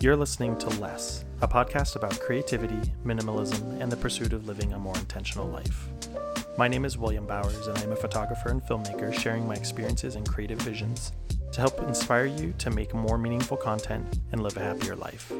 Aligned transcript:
You're 0.00 0.16
listening 0.16 0.56
to 0.58 0.68
Less, 0.80 1.24
a 1.42 1.48
podcast 1.48 1.96
about 1.96 2.18
creativity, 2.20 2.80
minimalism, 3.04 3.80
and 3.80 3.92
the 3.92 3.96
pursuit 3.96 4.32
of 4.32 4.46
living 4.46 4.72
a 4.72 4.78
more 4.78 4.96
intentional 4.96 5.46
life. 5.46 5.88
My 6.56 6.68
name 6.68 6.84
is 6.84 6.96
William 6.96 7.26
Bowers, 7.26 7.66
and 7.66 7.76
I'm 7.78 7.92
a 7.92 7.96
photographer 7.96 8.48
and 8.48 8.62
filmmaker 8.62 9.12
sharing 9.12 9.46
my 9.46 9.54
experiences 9.54 10.14
and 10.14 10.28
creative 10.28 10.60
visions 10.62 11.12
to 11.52 11.60
help 11.60 11.80
inspire 11.80 12.26
you 12.26 12.54
to 12.58 12.70
make 12.70 12.94
more 12.94 13.18
meaningful 13.18 13.56
content 13.56 14.20
and 14.32 14.42
live 14.42 14.56
a 14.56 14.60
happier 14.60 14.96
life. 14.96 15.32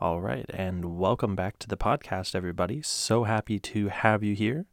All 0.00 0.20
right, 0.20 0.46
and 0.50 0.98
welcome 0.98 1.34
back 1.34 1.58
to 1.58 1.68
the 1.68 1.76
podcast, 1.76 2.34
everybody. 2.34 2.82
So 2.82 3.24
happy 3.24 3.58
to 3.58 3.88
have 3.88 4.22
you 4.22 4.34
here. 4.34 4.66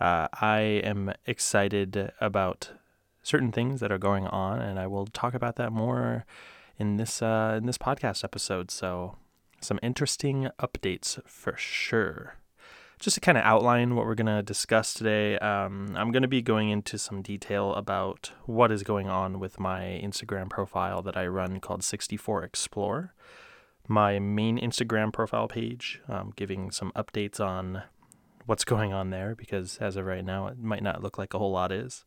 Uh, 0.00 0.28
I 0.40 0.60
am 0.60 1.12
excited 1.26 2.12
about 2.20 2.70
certain 3.22 3.52
things 3.52 3.80
that 3.80 3.92
are 3.92 3.98
going 3.98 4.26
on, 4.26 4.60
and 4.60 4.78
I 4.78 4.86
will 4.86 5.06
talk 5.06 5.34
about 5.34 5.56
that 5.56 5.72
more 5.72 6.24
in 6.78 6.96
this 6.96 7.22
uh, 7.22 7.54
in 7.58 7.66
this 7.66 7.78
podcast 7.78 8.24
episode. 8.24 8.70
So, 8.70 9.16
some 9.60 9.78
interesting 9.82 10.48
updates 10.58 11.20
for 11.26 11.56
sure. 11.56 12.36
Just 12.98 13.14
to 13.14 13.20
kind 13.20 13.38
of 13.38 13.44
outline 13.44 13.96
what 13.96 14.04
we're 14.04 14.14
going 14.14 14.26
to 14.26 14.42
discuss 14.42 14.92
today, 14.92 15.38
um, 15.38 15.94
I'm 15.96 16.12
going 16.12 16.22
to 16.22 16.28
be 16.28 16.42
going 16.42 16.68
into 16.68 16.98
some 16.98 17.22
detail 17.22 17.72
about 17.74 18.32
what 18.44 18.70
is 18.70 18.82
going 18.82 19.08
on 19.08 19.40
with 19.40 19.58
my 19.58 19.98
Instagram 20.04 20.50
profile 20.50 21.00
that 21.02 21.16
I 21.16 21.26
run 21.26 21.60
called 21.60 21.82
64 21.82 22.44
Explore 22.44 23.14
my 23.90 24.20
main 24.20 24.56
Instagram 24.56 25.12
profile 25.12 25.48
page, 25.48 26.00
um, 26.08 26.32
giving 26.36 26.70
some 26.70 26.92
updates 26.94 27.40
on 27.40 27.82
what's 28.46 28.64
going 28.64 28.92
on 28.92 29.10
there 29.10 29.34
because 29.34 29.78
as 29.78 29.96
of 29.96 30.06
right 30.06 30.24
now, 30.24 30.46
it 30.46 30.58
might 30.58 30.82
not 30.82 31.02
look 31.02 31.18
like 31.18 31.34
a 31.34 31.38
whole 31.38 31.50
lot 31.50 31.72
is. 31.72 32.04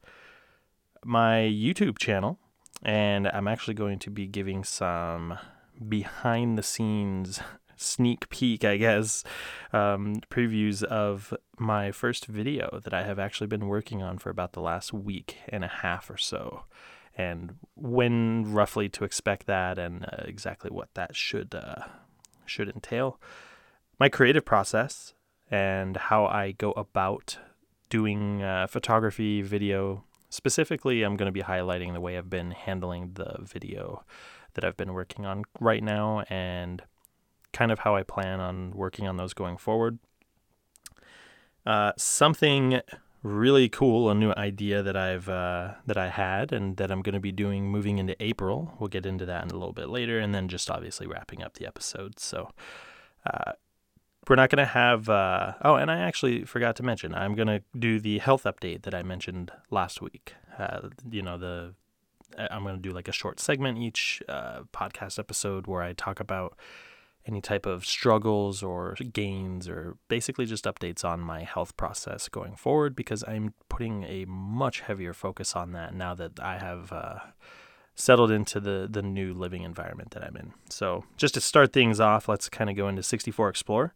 My 1.05 1.37
YouTube 1.39 1.97
channel, 1.97 2.39
and 2.81 3.27
I'm 3.27 3.47
actually 3.47 3.73
going 3.73 3.99
to 3.99 4.09
be 4.09 4.27
giving 4.27 4.63
some 4.63 5.37
behind 5.87 6.57
the 6.57 6.63
scenes 6.63 7.39
sneak 7.75 8.29
peek, 8.29 8.63
I 8.63 8.77
guess, 8.77 9.23
um, 9.73 10.15
previews 10.29 10.83
of 10.83 11.33
my 11.57 11.91
first 11.91 12.27
video 12.27 12.79
that 12.83 12.93
I 12.93 13.03
have 13.03 13.19
actually 13.19 13.47
been 13.47 13.67
working 13.67 14.01
on 14.01 14.17
for 14.17 14.29
about 14.29 14.53
the 14.53 14.61
last 14.61 14.93
week 14.93 15.37
and 15.49 15.63
a 15.63 15.67
half 15.67 16.09
or 16.09 16.17
so 16.17 16.63
and 17.15 17.55
when 17.75 18.51
roughly 18.53 18.89
to 18.89 19.03
expect 19.03 19.45
that 19.45 19.77
and 19.77 20.05
uh, 20.05 20.23
exactly 20.25 20.71
what 20.71 20.89
that 20.95 21.15
should 21.15 21.53
uh, 21.53 21.83
should 22.45 22.69
entail. 22.69 23.19
My 23.99 24.09
creative 24.09 24.45
process 24.45 25.13
and 25.51 25.95
how 25.95 26.25
I 26.25 26.51
go 26.51 26.71
about 26.71 27.37
doing 27.89 28.41
uh, 28.41 28.67
photography, 28.67 29.41
video. 29.41 30.03
Specifically, 30.33 31.03
I'm 31.03 31.15
going 31.15 31.27
to 31.27 31.31
be 31.31 31.43
highlighting 31.43 31.93
the 31.93 32.01
way 32.01 32.17
I've 32.17 32.27
been 32.27 32.49
handling 32.49 33.11
the 33.13 33.35
video 33.43 34.03
that 34.55 34.63
I've 34.63 34.75
been 34.75 34.93
working 34.93 35.27
on 35.27 35.43
right 35.59 35.83
now 35.83 36.23
and 36.27 36.81
kind 37.51 37.71
of 37.71 37.77
how 37.77 37.95
I 37.95 38.01
plan 38.01 38.39
on 38.39 38.71
working 38.71 39.07
on 39.07 39.17
those 39.17 39.35
going 39.35 39.57
forward. 39.57 39.99
Uh, 41.67 41.91
something 41.97 42.81
really 43.21 43.69
cool, 43.69 44.09
a 44.09 44.15
new 44.15 44.31
idea 44.31 44.81
that 44.81 44.97
I've 44.97 45.29
uh, 45.29 45.75
that 45.85 45.97
I 45.97 46.09
had 46.09 46.51
and 46.51 46.77
that 46.77 46.89
I'm 46.89 47.03
going 47.03 47.13
to 47.13 47.19
be 47.19 47.31
doing 47.31 47.67
moving 47.67 47.99
into 47.99 48.15
April. 48.19 48.73
We'll 48.79 48.87
get 48.87 49.05
into 49.05 49.27
that 49.27 49.43
in 49.43 49.51
a 49.51 49.53
little 49.53 49.71
bit 49.71 49.89
later, 49.89 50.17
and 50.17 50.33
then 50.33 50.47
just 50.47 50.71
obviously 50.71 51.05
wrapping 51.05 51.43
up 51.43 51.53
the 51.53 51.67
episode. 51.67 52.19
So. 52.19 52.49
Uh, 53.23 53.53
we're 54.29 54.35
not 54.35 54.49
going 54.49 54.65
to 54.65 54.71
have. 54.71 55.09
Uh, 55.09 55.53
oh, 55.63 55.75
and 55.75 55.91
I 55.91 55.99
actually 55.99 56.45
forgot 56.45 56.75
to 56.77 56.83
mention, 56.83 57.13
I'm 57.13 57.35
going 57.35 57.47
to 57.47 57.61
do 57.77 57.99
the 57.99 58.19
health 58.19 58.43
update 58.43 58.83
that 58.83 58.93
I 58.93 59.03
mentioned 59.03 59.51
last 59.69 60.01
week. 60.01 60.35
Uh, 60.57 60.89
you 61.09 61.21
know, 61.21 61.37
the 61.37 61.73
I'm 62.37 62.63
going 62.63 62.75
to 62.75 62.81
do 62.81 62.91
like 62.91 63.07
a 63.07 63.11
short 63.11 63.39
segment 63.39 63.77
each 63.77 64.21
uh, 64.27 64.61
podcast 64.73 65.19
episode 65.19 65.67
where 65.67 65.81
I 65.81 65.93
talk 65.93 66.19
about 66.19 66.57
any 67.25 67.41
type 67.41 67.65
of 67.65 67.85
struggles 67.85 68.61
or 68.61 68.95
gains 69.13 69.69
or 69.69 69.97
basically 70.09 70.45
just 70.45 70.65
updates 70.65 71.05
on 71.05 71.21
my 71.21 71.43
health 71.43 71.77
process 71.77 72.27
going 72.27 72.55
forward 72.55 72.95
because 72.95 73.23
I'm 73.27 73.53
putting 73.69 74.03
a 74.03 74.25
much 74.25 74.81
heavier 74.81 75.13
focus 75.13 75.55
on 75.55 75.71
that 75.71 75.93
now 75.93 76.13
that 76.15 76.39
I 76.39 76.57
have 76.57 76.91
uh, 76.91 77.19
settled 77.95 78.31
into 78.31 78.59
the 78.59 78.87
the 78.89 79.01
new 79.01 79.33
living 79.33 79.63
environment 79.63 80.11
that 80.11 80.23
I'm 80.23 80.35
in. 80.37 80.53
So 80.69 81.05
just 81.17 81.33
to 81.35 81.41
start 81.41 81.73
things 81.73 81.99
off, 81.99 82.27
let's 82.27 82.49
kind 82.49 82.69
of 82.69 82.75
go 82.75 82.87
into 82.87 83.03
64 83.03 83.49
Explore. 83.49 83.93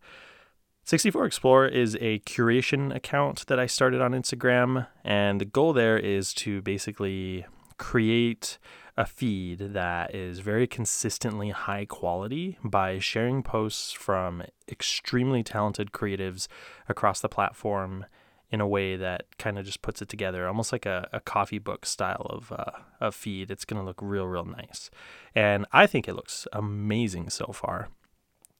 64 0.85 1.25
Explore 1.25 1.67
is 1.67 1.95
a 1.99 2.19
curation 2.19 2.95
account 2.95 3.45
that 3.47 3.59
I 3.59 3.65
started 3.65 4.01
on 4.01 4.13
Instagram, 4.13 4.87
and 5.03 5.41
the 5.41 5.45
goal 5.45 5.73
there 5.73 5.97
is 5.97 6.33
to 6.35 6.61
basically 6.61 7.45
create 7.77 8.57
a 8.95 9.05
feed 9.05 9.59
that 9.59 10.15
is 10.15 10.39
very 10.39 10.65
consistently 10.65 11.51
high 11.51 11.85
quality 11.85 12.57
by 12.63 12.97
sharing 12.97 13.43
posts 13.43 13.91
from 13.91 14.43
extremely 14.67 15.43
talented 15.43 15.91
creatives 15.91 16.47
across 16.89 17.21
the 17.21 17.29
platform 17.29 18.05
in 18.49 18.61
a 18.61 18.67
way 18.67 18.95
that 18.95 19.25
kind 19.37 19.59
of 19.59 19.65
just 19.65 19.81
puts 19.81 20.01
it 20.01 20.09
together, 20.09 20.47
almost 20.47 20.71
like 20.71 20.85
a, 20.85 21.07
a 21.11 21.19
coffee 21.19 21.59
book 21.59 21.85
style 21.85 22.25
of 22.29 22.51
uh, 22.51 23.11
feed. 23.11 23.51
It's 23.51 23.65
going 23.65 23.81
to 23.81 23.85
look 23.85 23.99
real, 24.01 24.25
real 24.25 24.45
nice, 24.45 24.89
and 25.35 25.65
I 25.71 25.87
think 25.87 26.07
it 26.07 26.15
looks 26.15 26.47
amazing 26.53 27.29
so 27.29 27.51
far. 27.53 27.89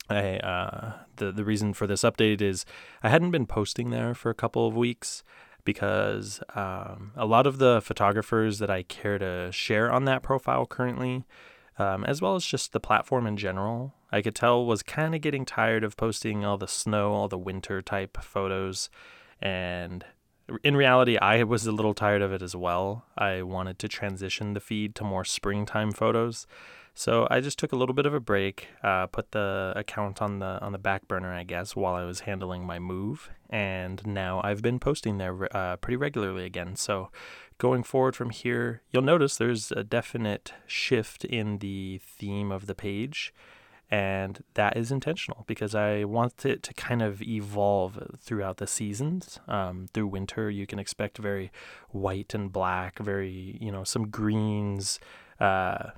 I, 0.09 0.37
uh, 0.37 0.93
the 1.17 1.31
the 1.31 1.43
reason 1.43 1.73
for 1.73 1.87
this 1.87 2.03
update 2.03 2.41
is 2.41 2.65
I 3.03 3.09
hadn't 3.09 3.31
been 3.31 3.45
posting 3.45 3.89
there 3.89 4.13
for 4.13 4.29
a 4.29 4.35
couple 4.35 4.67
of 4.67 4.75
weeks 4.75 5.23
because 5.67 6.41
um, 6.55 7.11
a 7.17 7.25
lot 7.25 7.45
of 7.45 7.57
the 7.57 7.81
photographers 7.81 8.59
that 8.59 8.69
I 8.69 8.83
care 8.83 9.17
to 9.17 9.51
share 9.51 9.91
on 9.91 10.05
that 10.05 10.23
profile 10.23 10.65
currently, 10.65 11.25
um, 11.77 12.05
as 12.05 12.21
well 12.21 12.35
as 12.35 12.45
just 12.45 12.71
the 12.71 12.79
platform 12.79 13.27
in 13.27 13.35
general, 13.35 13.93
I 14.09 14.21
could 14.21 14.33
tell 14.33 14.65
was 14.65 14.81
kind 14.81 15.13
of 15.13 15.19
getting 15.19 15.43
tired 15.43 15.83
of 15.83 15.97
posting 15.97 16.45
all 16.45 16.57
the 16.57 16.69
snow, 16.69 17.11
all 17.11 17.27
the 17.27 17.37
winter 17.37 17.81
type 17.81 18.17
photos. 18.21 18.89
And 19.41 20.05
in 20.63 20.75
reality, 20.77 21.17
I 21.17 21.43
was 21.43 21.65
a 21.67 21.71
little 21.71 21.93
tired 21.93 22.21
of 22.21 22.31
it 22.31 22.41
as 22.41 22.55
well. 22.55 23.05
I 23.17 23.41
wanted 23.41 23.79
to 23.79 23.87
transition 23.87 24.53
the 24.53 24.59
feed 24.59 24.95
to 24.95 25.03
more 25.03 25.25
springtime 25.25 25.91
photos. 25.91 26.47
So 26.93 27.27
I 27.29 27.41
just 27.41 27.59
took 27.59 27.71
a 27.71 27.75
little 27.75 27.93
bit 27.93 28.07
of 28.07 28.15
a 28.15 28.19
break, 28.19 28.69
uh, 28.83 29.05
put 29.05 29.31
the 29.31 29.71
account 29.75 30.19
on 30.19 30.39
the 30.39 30.59
on 30.63 30.71
the 30.71 30.79
back 30.79 31.07
burner, 31.07 31.31
I 31.31 31.43
guess, 31.43 31.75
while 31.75 31.93
I 31.93 32.05
was 32.05 32.21
handling 32.21 32.65
my 32.65 32.79
move, 32.79 33.29
and 33.51 34.03
now 34.03 34.41
I've 34.43 34.63
been 34.63 34.79
posting 34.79 35.19
there 35.19 35.55
uh, 35.55 35.75
pretty 35.75 35.95
regularly 35.95 36.43
again. 36.43 36.75
So 36.75 37.11
going 37.59 37.83
forward 37.83 38.15
from 38.15 38.31
here, 38.31 38.81
you'll 38.89 39.03
notice 39.03 39.37
there's 39.37 39.71
a 39.71 39.83
definite 39.83 40.53
shift 40.65 41.23
in 41.23 41.59
the 41.59 42.01
theme 42.03 42.51
of 42.51 42.65
the 42.65 42.73
page. 42.73 43.31
And 43.89 44.43
that 44.55 44.75
is 44.75 44.91
intentional 44.91 45.45
because 45.47 45.73
I 45.73 46.03
want 46.03 46.45
it 46.45 46.61
to 46.63 46.73
kind 46.73 47.01
of 47.01 47.21
evolve 47.21 48.17
throughout 48.19 48.57
the 48.57 48.67
seasons. 48.67 49.39
Um, 49.47 49.87
through 49.93 50.07
winter, 50.07 50.49
you 50.49 50.67
can 50.67 50.77
expect 50.77 51.17
very 51.17 51.51
white 51.89 52.33
and 52.33 52.51
black, 52.51 52.99
very, 52.99 53.57
you 53.61 53.71
know, 53.71 53.85
some 53.85 54.09
greens, 54.09 54.99
uh, 55.39 55.91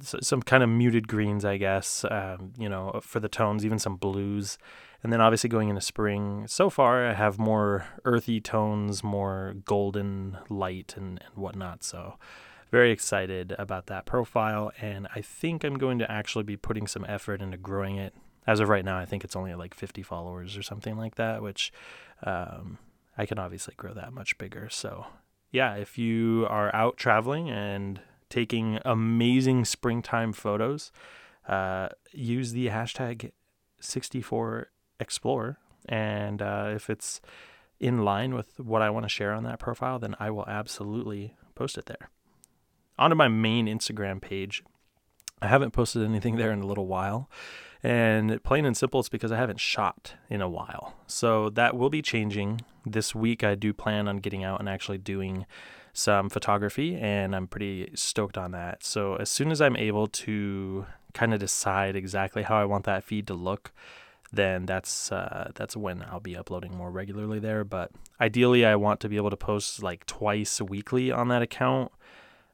some 0.00 0.42
kind 0.42 0.62
of 0.62 0.68
muted 0.68 1.08
greens, 1.08 1.44
I 1.44 1.56
guess, 1.56 2.04
um, 2.08 2.52
you 2.56 2.68
know, 2.68 3.00
for 3.02 3.18
the 3.18 3.28
tones, 3.28 3.64
even 3.64 3.80
some 3.80 3.96
blues. 3.96 4.56
And 5.02 5.12
then 5.12 5.20
obviously 5.20 5.50
going 5.50 5.68
into 5.68 5.80
spring, 5.80 6.46
so 6.46 6.70
far 6.70 7.08
I 7.08 7.14
have 7.14 7.36
more 7.36 7.86
earthy 8.04 8.40
tones, 8.40 9.02
more 9.02 9.56
golden 9.64 10.38
light 10.48 10.94
and, 10.96 11.20
and 11.20 11.42
whatnot. 11.42 11.82
So 11.82 12.18
very 12.72 12.90
excited 12.90 13.54
about 13.58 13.86
that 13.86 14.06
profile. 14.06 14.72
And 14.80 15.06
I 15.14 15.20
think 15.20 15.62
I'm 15.62 15.76
going 15.76 15.98
to 15.98 16.10
actually 16.10 16.44
be 16.44 16.56
putting 16.56 16.86
some 16.86 17.04
effort 17.06 17.42
into 17.42 17.58
growing 17.58 17.96
it. 17.96 18.14
As 18.46 18.58
of 18.58 18.68
right 18.68 18.84
now, 18.84 18.98
I 18.98 19.04
think 19.04 19.22
it's 19.22 19.36
only 19.36 19.54
like 19.54 19.74
50 19.74 20.02
followers 20.02 20.56
or 20.56 20.62
something 20.62 20.96
like 20.96 21.14
that, 21.14 21.42
which 21.42 21.72
um, 22.24 22.78
I 23.16 23.26
can 23.26 23.38
obviously 23.38 23.74
grow 23.76 23.92
that 23.92 24.12
much 24.12 24.36
bigger. 24.38 24.68
So 24.70 25.06
yeah, 25.52 25.74
if 25.74 25.98
you 25.98 26.46
are 26.48 26.74
out 26.74 26.96
traveling 26.96 27.50
and 27.50 28.00
taking 28.30 28.80
amazing 28.86 29.66
springtime 29.66 30.32
photos, 30.32 30.90
uh, 31.46 31.90
use 32.10 32.52
the 32.52 32.68
hashtag 32.68 33.32
64explore. 33.82 35.56
And 35.86 36.40
uh, 36.40 36.72
if 36.74 36.88
it's 36.88 37.20
in 37.78 38.02
line 38.02 38.34
with 38.34 38.58
what 38.58 38.80
I 38.80 38.88
want 38.88 39.04
to 39.04 39.10
share 39.10 39.34
on 39.34 39.44
that 39.44 39.58
profile, 39.58 39.98
then 39.98 40.16
I 40.18 40.30
will 40.30 40.48
absolutely 40.48 41.36
post 41.54 41.76
it 41.76 41.84
there. 41.86 42.08
Onto 42.98 43.16
my 43.16 43.28
main 43.28 43.66
Instagram 43.66 44.20
page. 44.20 44.62
I 45.40 45.48
haven't 45.48 45.72
posted 45.72 46.02
anything 46.02 46.36
there 46.36 46.52
in 46.52 46.60
a 46.60 46.66
little 46.66 46.86
while. 46.86 47.28
And 47.82 48.42
plain 48.44 48.64
and 48.64 48.76
simple, 48.76 49.00
it's 49.00 49.08
because 49.08 49.32
I 49.32 49.36
haven't 49.36 49.58
shot 49.58 50.14
in 50.30 50.40
a 50.40 50.48
while. 50.48 50.94
So 51.06 51.50
that 51.50 51.76
will 51.76 51.90
be 51.90 52.00
changing. 52.00 52.60
This 52.86 53.14
week, 53.14 53.42
I 53.42 53.56
do 53.56 53.72
plan 53.72 54.06
on 54.06 54.18
getting 54.18 54.44
out 54.44 54.60
and 54.60 54.68
actually 54.68 54.98
doing 54.98 55.46
some 55.92 56.30
photography, 56.30 56.96
and 56.96 57.34
I'm 57.34 57.46
pretty 57.46 57.90
stoked 57.94 58.38
on 58.38 58.52
that. 58.52 58.84
So 58.84 59.16
as 59.16 59.28
soon 59.28 59.50
as 59.50 59.60
I'm 59.60 59.76
able 59.76 60.06
to 60.06 60.86
kind 61.12 61.34
of 61.34 61.40
decide 61.40 61.96
exactly 61.96 62.42
how 62.42 62.56
I 62.56 62.64
want 62.64 62.84
that 62.84 63.04
feed 63.04 63.26
to 63.26 63.34
look, 63.34 63.72
then 64.32 64.64
that's 64.64 65.12
uh, 65.12 65.50
that's 65.54 65.76
when 65.76 66.02
I'll 66.10 66.20
be 66.20 66.36
uploading 66.36 66.74
more 66.74 66.90
regularly 66.90 67.38
there. 67.38 67.64
But 67.64 67.90
ideally, 68.20 68.64
I 68.64 68.76
want 68.76 69.00
to 69.00 69.08
be 69.08 69.16
able 69.16 69.30
to 69.30 69.36
post 69.36 69.82
like 69.82 70.06
twice 70.06 70.60
weekly 70.60 71.10
on 71.10 71.28
that 71.28 71.42
account. 71.42 71.92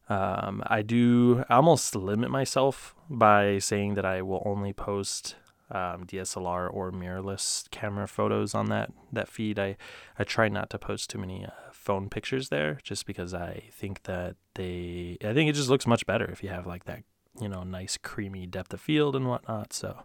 Um, 0.08 0.62
I 0.66 0.82
do 0.82 1.44
almost 1.50 1.94
limit 1.94 2.30
myself 2.30 2.94
by 3.10 3.58
saying 3.58 3.94
that 3.94 4.04
I 4.06 4.22
will 4.22 4.42
only 4.46 4.72
post 4.72 5.36
um, 5.70 6.06
DSLR 6.06 6.72
or 6.72 6.90
mirrorless 6.90 7.70
camera 7.70 8.08
photos 8.08 8.54
on 8.54 8.66
that 8.66 8.90
that 9.12 9.28
feed. 9.28 9.58
I 9.58 9.76
I 10.18 10.24
try 10.24 10.48
not 10.48 10.70
to 10.70 10.78
post 10.78 11.10
too 11.10 11.18
many 11.18 11.44
uh, 11.44 11.50
phone 11.72 12.08
pictures 12.08 12.48
there, 12.48 12.78
just 12.82 13.06
because 13.06 13.34
I 13.34 13.64
think 13.70 14.04
that 14.04 14.36
they 14.54 15.18
I 15.22 15.34
think 15.34 15.50
it 15.50 15.54
just 15.54 15.68
looks 15.68 15.86
much 15.86 16.06
better 16.06 16.24
if 16.30 16.42
you 16.42 16.48
have 16.48 16.66
like 16.66 16.84
that 16.84 17.02
you 17.38 17.48
know 17.48 17.62
nice 17.62 17.98
creamy 17.98 18.46
depth 18.46 18.72
of 18.72 18.80
field 18.80 19.14
and 19.14 19.28
whatnot. 19.28 19.74
So 19.74 20.04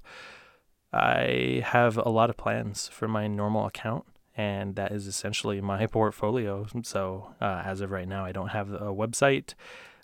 I 0.94 1.64
have 1.66 1.98
a 1.98 2.10
lot 2.10 2.30
of 2.30 2.38
plans 2.38 2.88
for 2.88 3.08
my 3.08 3.28
normal 3.28 3.66
account. 3.66 4.06
And 4.36 4.76
that 4.76 4.92
is 4.92 5.06
essentially 5.06 5.62
my 5.62 5.86
portfolio. 5.92 6.66
So, 6.84 7.36
uh, 7.40 7.62
as 7.66 7.82
of 7.82 7.92
right 7.92 8.08
now, 8.08 8.26
I 8.26 8.32
don't 8.32 8.50
have 8.50 8.72
a 8.72 8.92
website 8.92 9.54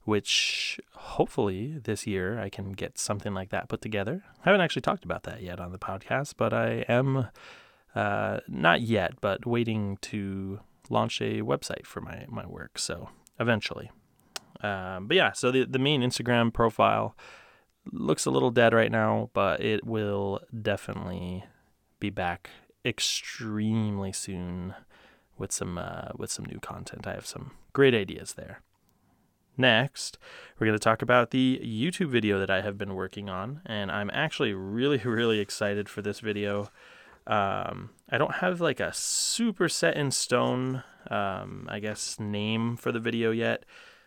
which 0.09 0.79
hopefully 0.95 1.77
this 1.83 2.07
year 2.07 2.39
I 2.39 2.49
can 2.49 2.71
get 2.71 2.97
something 2.97 3.35
like 3.35 3.49
that 3.49 3.69
put 3.69 3.79
together. 3.79 4.23
I 4.39 4.49
haven't 4.49 4.61
actually 4.61 4.81
talked 4.81 5.05
about 5.05 5.21
that 5.23 5.43
yet 5.43 5.59
on 5.59 5.71
the 5.71 5.77
podcast, 5.77 6.33
but 6.35 6.51
I 6.51 6.83
am 6.89 7.27
uh, 7.93 8.39
not 8.47 8.81
yet, 8.81 9.21
but 9.21 9.45
waiting 9.45 9.97
to 10.01 10.61
launch 10.89 11.21
a 11.21 11.41
website 11.41 11.85
for 11.85 12.01
my, 12.01 12.25
my 12.27 12.47
work. 12.47 12.79
So 12.79 13.09
eventually. 13.39 13.91
Um, 14.61 15.07
but 15.07 15.15
yeah, 15.15 15.31
so 15.31 15.51
the, 15.51 15.63
the 15.65 15.77
main 15.77 16.01
Instagram 16.01 16.51
profile 16.51 17.15
looks 17.91 18.25
a 18.25 18.31
little 18.31 18.49
dead 18.49 18.73
right 18.73 18.91
now, 18.91 19.29
but 19.33 19.61
it 19.61 19.85
will 19.85 20.39
definitely 20.59 21.45
be 21.99 22.09
back 22.09 22.49
extremely 22.83 24.11
soon 24.11 24.73
with 25.37 25.51
some 25.51 25.77
uh, 25.77 26.09
with 26.17 26.31
some 26.31 26.45
new 26.45 26.59
content. 26.59 27.05
I 27.05 27.13
have 27.13 27.27
some 27.27 27.51
great 27.73 27.93
ideas 27.93 28.33
there. 28.33 28.63
Next, 29.59 30.17
we're 30.57 30.67
going 30.67 30.79
to 30.79 30.81
talk 30.81 31.01
about 31.01 31.31
the 31.31 31.59
YouTube 31.61 32.07
video 32.07 32.39
that 32.39 32.49
I 32.49 32.61
have 32.61 32.77
been 32.77 32.95
working 32.95 33.27
on, 33.27 33.59
and 33.65 33.91
I'm 33.91 34.09
actually 34.13 34.53
really, 34.53 34.97
really 35.03 35.39
excited 35.39 35.89
for 35.89 36.01
this 36.01 36.21
video. 36.21 36.69
Um, 37.27 37.89
I 38.09 38.17
don't 38.17 38.35
have 38.35 38.61
like 38.61 38.79
a 38.79 38.93
super 38.93 39.67
set 39.67 39.97
in 39.97 40.11
stone, 40.11 40.83
um, 41.11 41.67
I 41.69 41.81
guess, 41.81 42.17
name 42.21 42.77
for 42.77 42.93
the 42.93 43.01
video 43.01 43.31
yet, 43.31 43.65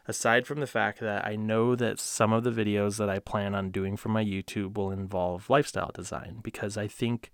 aside 0.08 0.46
from 0.46 0.60
the 0.60 0.66
fact 0.66 1.00
that 1.00 1.26
I 1.26 1.36
know 1.36 1.76
that 1.76 2.00
some 2.00 2.32
of 2.32 2.44
the 2.44 2.50
videos 2.50 2.96
that 2.96 3.10
I 3.10 3.18
plan 3.18 3.54
on 3.54 3.70
doing 3.70 3.98
for 3.98 4.08
my 4.08 4.24
YouTube 4.24 4.78
will 4.78 4.90
involve 4.90 5.50
lifestyle 5.50 5.90
design 5.92 6.38
because 6.42 6.78
I 6.78 6.88
think 6.88 7.30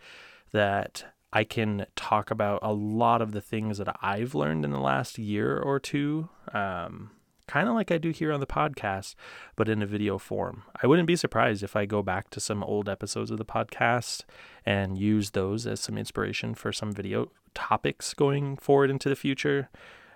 that 0.50 1.04
I 1.32 1.44
can 1.44 1.86
talk 1.94 2.32
about 2.32 2.58
a 2.64 2.72
lot 2.72 3.22
of 3.22 3.30
the 3.30 3.40
things 3.40 3.78
that 3.78 3.94
I've 4.02 4.34
learned 4.34 4.64
in 4.64 4.72
the 4.72 4.80
last 4.80 5.18
year 5.18 5.56
or 5.56 5.78
two. 5.78 6.30
Um, 6.52 7.12
kind 7.48 7.68
of 7.68 7.74
like 7.74 7.90
I 7.90 7.98
do 7.98 8.10
here 8.10 8.32
on 8.32 8.40
the 8.40 8.46
podcast, 8.46 9.16
but 9.56 9.68
in 9.68 9.82
a 9.82 9.86
video 9.86 10.18
form. 10.18 10.62
I 10.80 10.86
wouldn't 10.86 11.08
be 11.08 11.16
surprised 11.16 11.64
if 11.64 11.74
I 11.74 11.86
go 11.86 12.02
back 12.02 12.30
to 12.30 12.40
some 12.40 12.62
old 12.62 12.88
episodes 12.88 13.30
of 13.30 13.38
the 13.38 13.44
podcast 13.44 14.22
and 14.64 14.96
use 14.96 15.30
those 15.30 15.66
as 15.66 15.80
some 15.80 15.98
inspiration 15.98 16.54
for 16.54 16.72
some 16.72 16.92
video 16.92 17.30
topics 17.54 18.14
going 18.14 18.56
forward 18.58 18.90
into 18.90 19.08
the 19.08 19.16
future. 19.16 19.68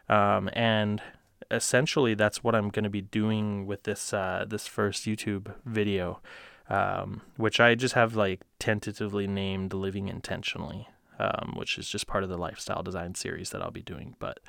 Um, 0.09 0.51
and 0.53 1.03
essentially, 1.51 2.15
that's 2.15 2.45
what 2.45 2.55
I'm 2.55 2.69
going 2.69 2.85
to 2.85 2.91
be 2.91 3.01
doing 3.01 3.67
with 3.67 3.85
this 3.85 4.13
uh, 4.13 4.45
this 4.47 4.67
first 4.67 5.05
YouTube 5.07 5.55
video, 5.65 6.21
um, 6.69 7.23
which 7.37 7.61
I 7.61 7.75
just 7.75 7.95
have 7.95 8.15
like 8.15 8.43
tentatively 8.59 9.27
named 9.27 9.73
"Living 9.73 10.09
Intentionally," 10.09 10.89
um, 11.19 11.55
which 11.57 11.79
is 11.79 11.89
just 11.89 12.07
part 12.07 12.25
of 12.25 12.31
the 12.31 12.39
lifestyle 12.39 12.83
design 12.83 13.15
series 13.15 13.51
that 13.51 13.63
I'll 13.63 13.71
be 13.71 13.83
doing. 13.83 14.17
But 14.19 14.41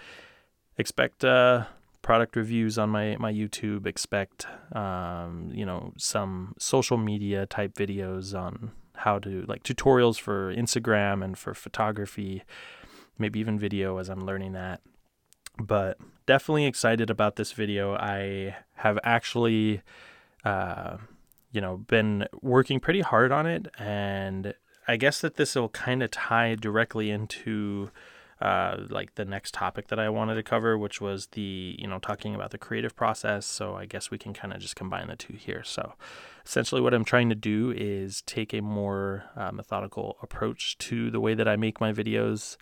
expect 0.77 1.24
uh, 1.24 1.65
product 2.03 2.35
reviews 2.35 2.77
on 2.77 2.91
my 2.91 3.17
my 3.19 3.33
YouTube. 3.33 3.88
Expect 3.88 4.45
um, 4.73 5.50
you 5.51 5.65
know 5.65 5.94
some 5.97 6.53
social 6.59 6.97
media 6.97 7.47
type 7.47 7.73
videos 7.73 8.39
on 8.39 8.71
how 8.97 9.17
to 9.17 9.44
like 9.47 9.63
tutorials 9.63 10.19
for 10.19 10.53
Instagram 10.53 11.23
and 11.23 11.35
for 11.35 11.55
photography, 11.55 12.44
maybe 13.17 13.39
even 13.39 13.57
video 13.57 13.97
as 13.97 14.09
I'm 14.09 14.23
learning 14.25 14.51
that. 14.53 14.81
But 15.59 15.97
definitely 16.27 16.65
excited 16.65 17.09
about 17.09 17.35
this 17.35 17.51
video. 17.51 17.95
I 17.95 18.55
have 18.75 19.00
actually, 19.03 19.81
uh, 20.44 20.97
you 21.51 21.61
know, 21.61 21.77
been 21.77 22.27
working 22.41 22.79
pretty 22.79 23.01
hard 23.01 23.31
on 23.31 23.47
it, 23.47 23.67
and 23.79 24.53
I 24.88 24.97
guess 24.97 25.21
that 25.21 25.35
this 25.35 25.55
will 25.55 25.69
kind 25.69 26.03
of 26.03 26.11
tie 26.11 26.55
directly 26.55 27.09
into 27.09 27.91
uh, 28.43 28.75
like 28.89 29.15
the 29.15 29.23
next 29.23 29.53
topic 29.53 29.87
that 29.87 29.99
I 29.99 30.09
wanted 30.09 30.35
to 30.35 30.43
cover, 30.43 30.77
which 30.77 30.99
was 30.99 31.27
the, 31.27 31.77
you 31.79 31.87
know, 31.87 31.97
talking 31.97 32.35
about 32.35 32.51
the 32.51 32.57
creative 32.57 32.93
process. 32.93 33.45
So 33.45 33.75
I 33.75 33.85
guess 33.85 34.11
we 34.11 34.17
can 34.17 34.33
kind 34.33 34.53
of 34.53 34.59
just 34.59 34.75
combine 34.75 35.07
the 35.07 35.15
two 35.15 35.35
here. 35.35 35.63
So 35.63 35.93
essentially, 36.45 36.81
what 36.81 36.93
I'm 36.93 37.05
trying 37.05 37.29
to 37.29 37.35
do 37.35 37.73
is 37.75 38.21
take 38.23 38.53
a 38.53 38.59
more 38.59 39.23
uh, 39.37 39.53
methodical 39.53 40.17
approach 40.21 40.77
to 40.79 41.09
the 41.09 41.21
way 41.21 41.35
that 41.35 41.47
I 41.47 41.55
make 41.55 41.79
my 41.79 41.93
videos. 41.93 42.57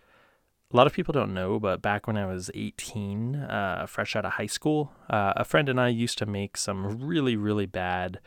A 0.71 0.77
lot 0.77 0.85
of 0.85 0.93
people 0.93 1.13
don't 1.13 1.33
know, 1.33 1.59
but 1.59 1.81
back 1.81 2.05
when 2.05 2.15
I 2.15 2.27
was 2.27 2.51
18, 2.53 3.35
uh, 3.35 3.87
fresh 3.87 4.15
out 4.15 4.23
of 4.23 4.33
high 4.33 4.45
school, 4.45 4.93
uh, 5.09 5.33
a 5.35 5.43
friend 5.43 5.67
and 5.67 5.81
I 5.81 5.87
used 5.87 6.19
to 6.19 6.27
make 6.27 6.57
some 6.57 6.99
really, 7.01 7.35
really 7.35 7.65
bad 7.65 8.19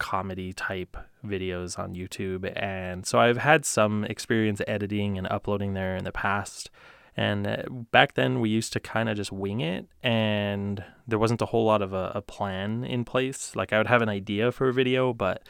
comedy 0.00 0.52
type 0.52 0.96
videos 1.24 1.78
on 1.78 1.94
YouTube. 1.94 2.50
And 2.60 3.06
so 3.06 3.20
I've 3.20 3.36
had 3.36 3.64
some 3.64 4.04
experience 4.06 4.60
editing 4.66 5.16
and 5.16 5.28
uploading 5.30 5.74
there 5.74 5.94
in 5.94 6.02
the 6.02 6.10
past. 6.10 6.70
And 7.16 7.46
uh, 7.46 7.62
back 7.92 8.14
then, 8.14 8.40
we 8.40 8.48
used 8.48 8.72
to 8.72 8.80
kind 8.80 9.08
of 9.08 9.16
just 9.16 9.30
wing 9.30 9.60
it, 9.60 9.86
and 10.02 10.82
there 11.06 11.18
wasn't 11.18 11.42
a 11.42 11.46
whole 11.46 11.64
lot 11.64 11.82
of 11.82 11.92
a, 11.92 12.12
a, 12.14 12.22
plan 12.22 12.84
in 12.84 13.04
place. 13.04 13.54
Like, 13.56 13.72
I 13.72 13.78
would 13.78 13.88
have 13.88 14.00
an 14.00 14.08
idea 14.08 14.52
for 14.52 14.68
a 14.68 14.72
video, 14.72 15.12
but 15.12 15.42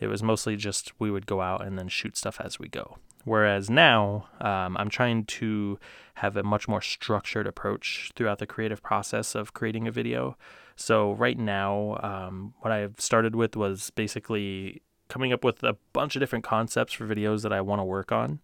it 0.00 0.08
was 0.08 0.22
mostly 0.22 0.56
just 0.56 0.92
we 0.98 1.10
would 1.10 1.26
go 1.26 1.40
out 1.40 1.64
and 1.64 1.78
then 1.78 1.88
shoot 1.88 2.16
stuff 2.16 2.40
as 2.40 2.58
we 2.58 2.68
go. 2.68 2.98
Whereas 3.24 3.70
now, 3.70 4.28
um, 4.40 4.76
I'm 4.76 4.90
trying 4.90 5.24
to 5.24 5.78
have 6.14 6.36
a 6.36 6.42
much 6.42 6.68
more 6.68 6.82
structured 6.82 7.46
approach 7.46 8.10
throughout 8.16 8.38
the 8.38 8.46
creative 8.46 8.82
process 8.82 9.34
of 9.34 9.54
creating 9.54 9.88
a 9.88 9.92
video. 9.92 10.36
So, 10.76 11.12
right 11.12 11.38
now, 11.38 11.98
um, 12.02 12.54
what 12.60 12.72
I've 12.72 13.00
started 13.00 13.36
with 13.36 13.56
was 13.56 13.90
basically 13.90 14.82
coming 15.08 15.32
up 15.32 15.44
with 15.44 15.62
a 15.62 15.76
bunch 15.92 16.16
of 16.16 16.20
different 16.20 16.44
concepts 16.44 16.92
for 16.92 17.06
videos 17.06 17.42
that 17.42 17.52
I 17.52 17.60
want 17.60 17.80
to 17.80 17.84
work 17.84 18.10
on, 18.10 18.40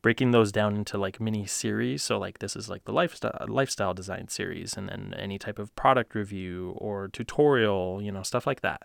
breaking 0.00 0.30
those 0.30 0.50
down 0.50 0.76
into 0.76 0.96
like 0.96 1.20
mini 1.20 1.44
series. 1.46 2.02
So, 2.02 2.18
like, 2.18 2.38
this 2.38 2.56
is 2.56 2.70
like 2.70 2.84
the 2.84 2.92
lifestyle, 2.92 3.46
lifestyle 3.48 3.92
design 3.92 4.28
series, 4.28 4.76
and 4.76 4.88
then 4.88 5.14
any 5.18 5.38
type 5.38 5.58
of 5.58 5.74
product 5.76 6.14
review 6.14 6.74
or 6.78 7.08
tutorial, 7.08 8.00
you 8.02 8.10
know, 8.10 8.22
stuff 8.22 8.46
like 8.46 8.62
that. 8.62 8.82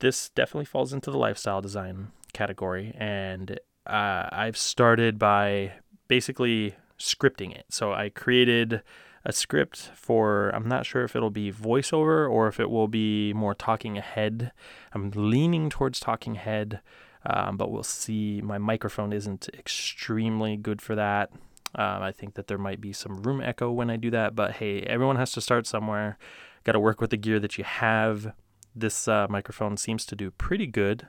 This 0.00 0.30
definitely 0.30 0.64
falls 0.64 0.92
into 0.92 1.10
the 1.10 1.18
lifestyle 1.18 1.60
design 1.60 2.08
category. 2.32 2.94
And 2.98 3.58
uh, 3.86 4.28
I've 4.32 4.56
started 4.56 5.18
by 5.18 5.72
basically 6.08 6.74
scripting 6.98 7.54
it. 7.54 7.66
So, 7.70 7.92
I 7.92 8.08
created 8.08 8.82
a 9.24 9.32
script 9.32 9.90
for 9.94 10.50
I'm 10.50 10.68
not 10.68 10.86
sure 10.86 11.04
if 11.04 11.16
it'll 11.16 11.30
be 11.30 11.52
voiceover 11.52 12.30
or 12.30 12.48
if 12.48 12.60
it 12.60 12.70
will 12.70 12.88
be 12.88 13.32
more 13.32 13.54
talking 13.54 13.98
ahead. 13.98 14.52
I'm 14.92 15.10
leaning 15.10 15.70
towards 15.70 16.00
talking 16.00 16.36
head, 16.36 16.80
um, 17.26 17.56
but 17.56 17.70
we'll 17.70 17.82
see. 17.82 18.40
My 18.42 18.58
microphone 18.58 19.12
isn't 19.12 19.48
extremely 19.54 20.56
good 20.56 20.80
for 20.80 20.94
that. 20.94 21.30
Um, 21.74 22.02
I 22.02 22.12
think 22.12 22.34
that 22.34 22.46
there 22.46 22.58
might 22.58 22.80
be 22.80 22.92
some 22.92 23.22
room 23.22 23.40
echo 23.40 23.70
when 23.70 23.90
I 23.90 23.96
do 23.96 24.10
that, 24.10 24.34
but 24.34 24.52
hey, 24.52 24.80
everyone 24.82 25.16
has 25.16 25.32
to 25.32 25.40
start 25.40 25.66
somewhere. 25.66 26.16
Got 26.64 26.72
to 26.72 26.80
work 26.80 27.00
with 27.00 27.10
the 27.10 27.16
gear 27.16 27.38
that 27.40 27.58
you 27.58 27.64
have. 27.64 28.32
This 28.74 29.08
uh, 29.08 29.26
microphone 29.28 29.76
seems 29.76 30.06
to 30.06 30.16
do 30.16 30.30
pretty 30.30 30.66
good 30.66 31.08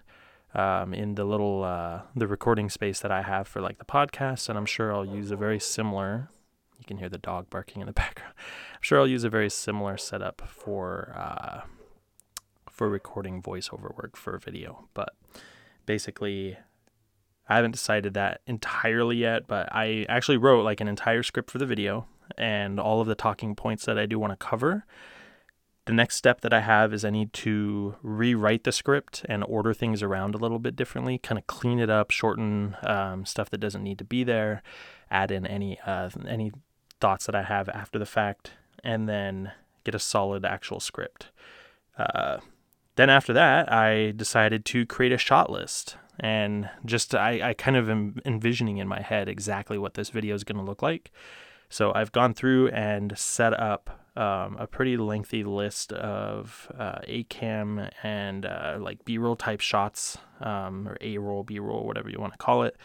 um, 0.53 0.93
in 0.93 1.15
the 1.15 1.23
little 1.23 1.63
uh, 1.63 2.01
the 2.15 2.27
recording 2.27 2.69
space 2.69 2.99
that 3.01 3.11
I 3.11 3.21
have 3.21 3.47
for 3.47 3.61
like 3.61 3.77
the 3.77 3.85
podcast, 3.85 4.49
and 4.49 4.57
I'm 4.57 4.65
sure 4.65 4.93
I'll 4.93 5.05
use 5.05 5.31
a 5.31 5.37
very 5.37 5.59
similar 5.59 6.29
can 6.89 6.97
hear 6.97 7.07
the 7.07 7.17
dog 7.17 7.49
barking 7.49 7.81
in 7.81 7.87
the 7.87 7.93
background. 8.03 8.33
I'm 8.73 8.81
sure 8.81 8.99
I'll 8.99 9.07
use 9.07 9.23
a 9.23 9.29
very 9.29 9.49
similar 9.49 9.97
setup 9.97 10.41
for 10.47 11.13
uh, 11.15 11.61
for 12.69 12.89
recording 12.89 13.41
voiceover 13.41 13.95
work 13.95 14.17
for 14.17 14.35
a 14.35 14.39
video. 14.39 14.87
But 14.93 15.09
basically, 15.85 16.57
I 17.47 17.55
haven't 17.55 17.71
decided 17.71 18.13
that 18.15 18.41
entirely 18.45 19.17
yet. 19.17 19.47
But 19.47 19.69
I 19.71 20.05
actually 20.09 20.37
wrote 20.37 20.63
like 20.63 20.81
an 20.81 20.87
entire 20.87 21.23
script 21.23 21.51
for 21.51 21.59
the 21.59 21.65
video 21.65 22.07
and 22.37 22.79
all 22.79 23.01
of 23.01 23.07
the 23.07 23.15
talking 23.15 23.55
points 23.55 23.85
that 23.85 23.97
I 23.97 24.05
do 24.05 24.19
want 24.19 24.31
to 24.31 24.45
cover. 24.45 24.85
The 25.85 25.93
next 25.93 26.17
step 26.17 26.41
that 26.41 26.53
I 26.53 26.59
have 26.59 26.93
is 26.93 27.03
I 27.03 27.09
need 27.09 27.33
to 27.33 27.95
rewrite 28.03 28.63
the 28.63 28.71
script 28.71 29.25
and 29.27 29.43
order 29.43 29.73
things 29.73 30.03
around 30.03 30.35
a 30.35 30.37
little 30.37 30.59
bit 30.59 30.75
differently, 30.75 31.17
kind 31.17 31.39
of 31.39 31.47
clean 31.47 31.79
it 31.79 31.89
up, 31.89 32.11
shorten 32.11 32.77
um, 32.83 33.25
stuff 33.25 33.49
that 33.49 33.57
doesn't 33.57 33.81
need 33.81 33.97
to 33.97 34.03
be 34.03 34.23
there, 34.23 34.61
add 35.09 35.31
in 35.31 35.47
any 35.47 35.79
uh, 35.79 36.11
any 36.27 36.51
thoughts 36.99 37.25
that 37.25 37.35
I 37.35 37.43
have 37.43 37.69
after 37.69 37.99
the 37.99 38.05
fact, 38.05 38.51
and 38.83 39.07
then 39.07 39.51
get 39.83 39.95
a 39.95 39.99
solid 39.99 40.45
actual 40.45 40.79
script. 40.79 41.31
Uh, 41.97 42.39
then 42.95 43.09
after 43.09 43.33
that, 43.33 43.71
I 43.71 44.11
decided 44.11 44.65
to 44.65 44.85
create 44.85 45.11
a 45.11 45.17
shot 45.17 45.49
list 45.49 45.97
and 46.19 46.69
just 46.85 47.15
I, 47.15 47.49
I 47.49 47.53
kind 47.53 47.77
of 47.77 47.89
am 47.89 48.19
envisioning 48.25 48.77
in 48.77 48.87
my 48.87 49.01
head 49.01 49.29
exactly 49.29 49.77
what 49.77 49.93
this 49.93 50.09
video 50.09 50.35
is 50.35 50.43
going 50.43 50.57
to 50.57 50.63
look 50.63 50.81
like. 50.81 51.11
So 51.69 51.93
I've 51.93 52.11
gone 52.11 52.33
through 52.33 52.69
and 52.69 53.17
set 53.17 53.57
up 53.57 54.01
um, 54.17 54.57
a 54.59 54.67
pretty 54.67 54.97
lengthy 54.97 55.43
list 55.43 55.93
of 55.93 56.69
uh, 56.77 56.99
ACAM 57.07 57.89
and 58.03 58.45
uh, 58.45 58.77
like 58.79 59.05
B-roll 59.05 59.35
type 59.35 59.61
shots, 59.61 60.17
um, 60.41 60.87
or 60.89 60.97
A-roll, 60.99 61.43
B-roll, 61.43 61.85
whatever 61.85 62.09
you 62.09 62.19
want 62.19 62.33
to 62.33 62.37
call 62.37 62.63
it. 62.63 62.75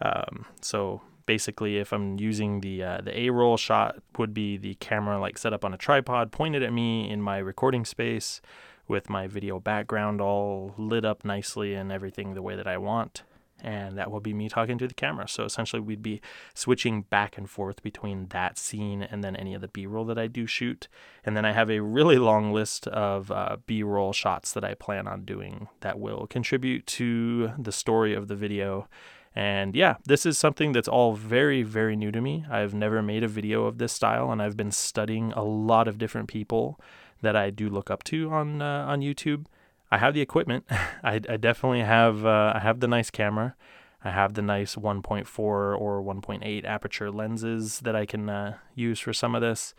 Um, 0.00 0.46
so 0.62 1.02
basically, 1.30 1.76
if 1.78 1.92
I'm 1.92 2.18
using 2.18 2.60
the 2.60 2.82
uh, 2.82 3.00
the 3.02 3.16
A-roll 3.16 3.56
shot, 3.56 4.02
would 4.18 4.34
be 4.34 4.56
the 4.56 4.74
camera 4.74 5.20
like 5.20 5.38
set 5.38 5.52
up 5.52 5.64
on 5.64 5.72
a 5.72 5.76
tripod, 5.76 6.32
pointed 6.32 6.60
at 6.64 6.72
me 6.72 7.08
in 7.08 7.22
my 7.22 7.38
recording 7.38 7.84
space, 7.84 8.40
with 8.88 9.08
my 9.08 9.28
video 9.28 9.60
background 9.60 10.20
all 10.20 10.74
lit 10.76 11.04
up 11.04 11.24
nicely 11.24 11.72
and 11.72 11.92
everything 11.92 12.34
the 12.34 12.42
way 12.42 12.56
that 12.56 12.66
I 12.66 12.78
want 12.78 13.22
and 13.62 13.96
that 13.98 14.10
will 14.10 14.20
be 14.20 14.34
me 14.34 14.48
talking 14.48 14.78
to 14.78 14.88
the 14.88 14.94
camera. 14.94 15.28
So 15.28 15.44
essentially, 15.44 15.80
we'd 15.80 16.02
be 16.02 16.20
switching 16.54 17.02
back 17.02 17.36
and 17.38 17.48
forth 17.48 17.82
between 17.82 18.26
that 18.28 18.58
scene 18.58 19.02
and 19.02 19.22
then 19.22 19.36
any 19.36 19.54
of 19.54 19.60
the 19.60 19.68
B 19.68 19.86
roll 19.86 20.04
that 20.06 20.18
I 20.18 20.26
do 20.26 20.46
shoot. 20.46 20.88
And 21.24 21.36
then 21.36 21.44
I 21.44 21.52
have 21.52 21.70
a 21.70 21.80
really 21.80 22.18
long 22.18 22.52
list 22.52 22.86
of 22.88 23.30
uh, 23.30 23.58
B 23.66 23.82
roll 23.82 24.12
shots 24.12 24.52
that 24.52 24.64
I 24.64 24.74
plan 24.74 25.06
on 25.06 25.24
doing 25.24 25.68
that 25.80 26.00
will 26.00 26.26
contribute 26.26 26.86
to 26.98 27.52
the 27.58 27.72
story 27.72 28.14
of 28.14 28.28
the 28.28 28.36
video. 28.36 28.88
And 29.34 29.76
yeah, 29.76 29.96
this 30.04 30.26
is 30.26 30.38
something 30.38 30.72
that's 30.72 30.88
all 30.88 31.14
very, 31.14 31.62
very 31.62 31.94
new 31.94 32.10
to 32.10 32.20
me. 32.20 32.44
I've 32.50 32.74
never 32.74 33.00
made 33.00 33.22
a 33.22 33.28
video 33.28 33.66
of 33.66 33.78
this 33.78 33.92
style, 33.92 34.32
and 34.32 34.42
I've 34.42 34.56
been 34.56 34.72
studying 34.72 35.32
a 35.32 35.44
lot 35.44 35.86
of 35.86 35.98
different 35.98 36.28
people 36.28 36.80
that 37.22 37.36
I 37.36 37.50
do 37.50 37.68
look 37.68 37.90
up 37.90 38.02
to 38.04 38.30
on 38.30 38.60
uh, 38.60 38.86
on 38.88 39.00
YouTube 39.00 39.46
I 39.90 39.98
have 39.98 40.14
the 40.14 40.20
equipment. 40.20 40.64
I, 40.70 41.20
I 41.28 41.36
definitely 41.36 41.80
have 41.80 42.24
uh, 42.24 42.52
I 42.54 42.60
have 42.60 42.80
the 42.80 42.88
nice 42.88 43.10
camera. 43.10 43.56
I 44.02 44.10
have 44.10 44.32
the 44.32 44.42
nice 44.42 44.76
1.4 44.76 45.38
or 45.38 45.76
1.8 45.76 46.64
aperture 46.64 47.10
lenses 47.10 47.80
that 47.80 47.94
I 47.94 48.06
can 48.06 48.30
uh, 48.30 48.56
use 48.74 48.98
for 48.98 49.12
some 49.12 49.34
of 49.34 49.42
this. 49.42 49.74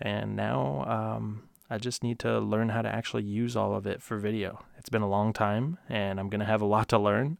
And 0.00 0.36
now 0.36 0.84
um, 0.86 1.48
I 1.68 1.78
just 1.78 2.04
need 2.04 2.20
to 2.20 2.38
learn 2.38 2.68
how 2.68 2.82
to 2.82 2.88
actually 2.88 3.24
use 3.24 3.56
all 3.56 3.74
of 3.74 3.84
it 3.84 4.00
for 4.00 4.16
video. 4.16 4.64
It's 4.76 4.90
been 4.90 5.02
a 5.02 5.08
long 5.08 5.32
time 5.32 5.78
and 5.88 6.20
I'm 6.20 6.30
to 6.30 6.44
have 6.44 6.62
a 6.62 6.66
lot 6.66 6.88
to 6.90 7.00
learn, 7.00 7.38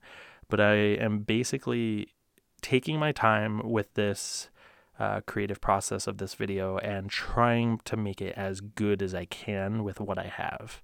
but 0.49 0.61
I 0.61 0.75
am 0.75 1.21
basically 1.21 2.09
taking 2.61 2.99
my 2.99 3.13
time 3.13 3.71
with 3.71 3.95
this 3.95 4.49
uh, 4.99 5.21
creative 5.27 5.61
process 5.61 6.07
of 6.07 6.19
this 6.19 6.35
video 6.35 6.79
and 6.79 7.09
trying 7.09 7.81
to 7.85 7.97
make 7.97 8.21
it 8.21 8.35
as 8.37 8.61
good 8.61 9.01
as 9.01 9.15
I 9.15 9.27
can 9.27 9.85
with 9.85 10.01
what 10.01 10.19
I 10.19 10.27
have 10.27 10.83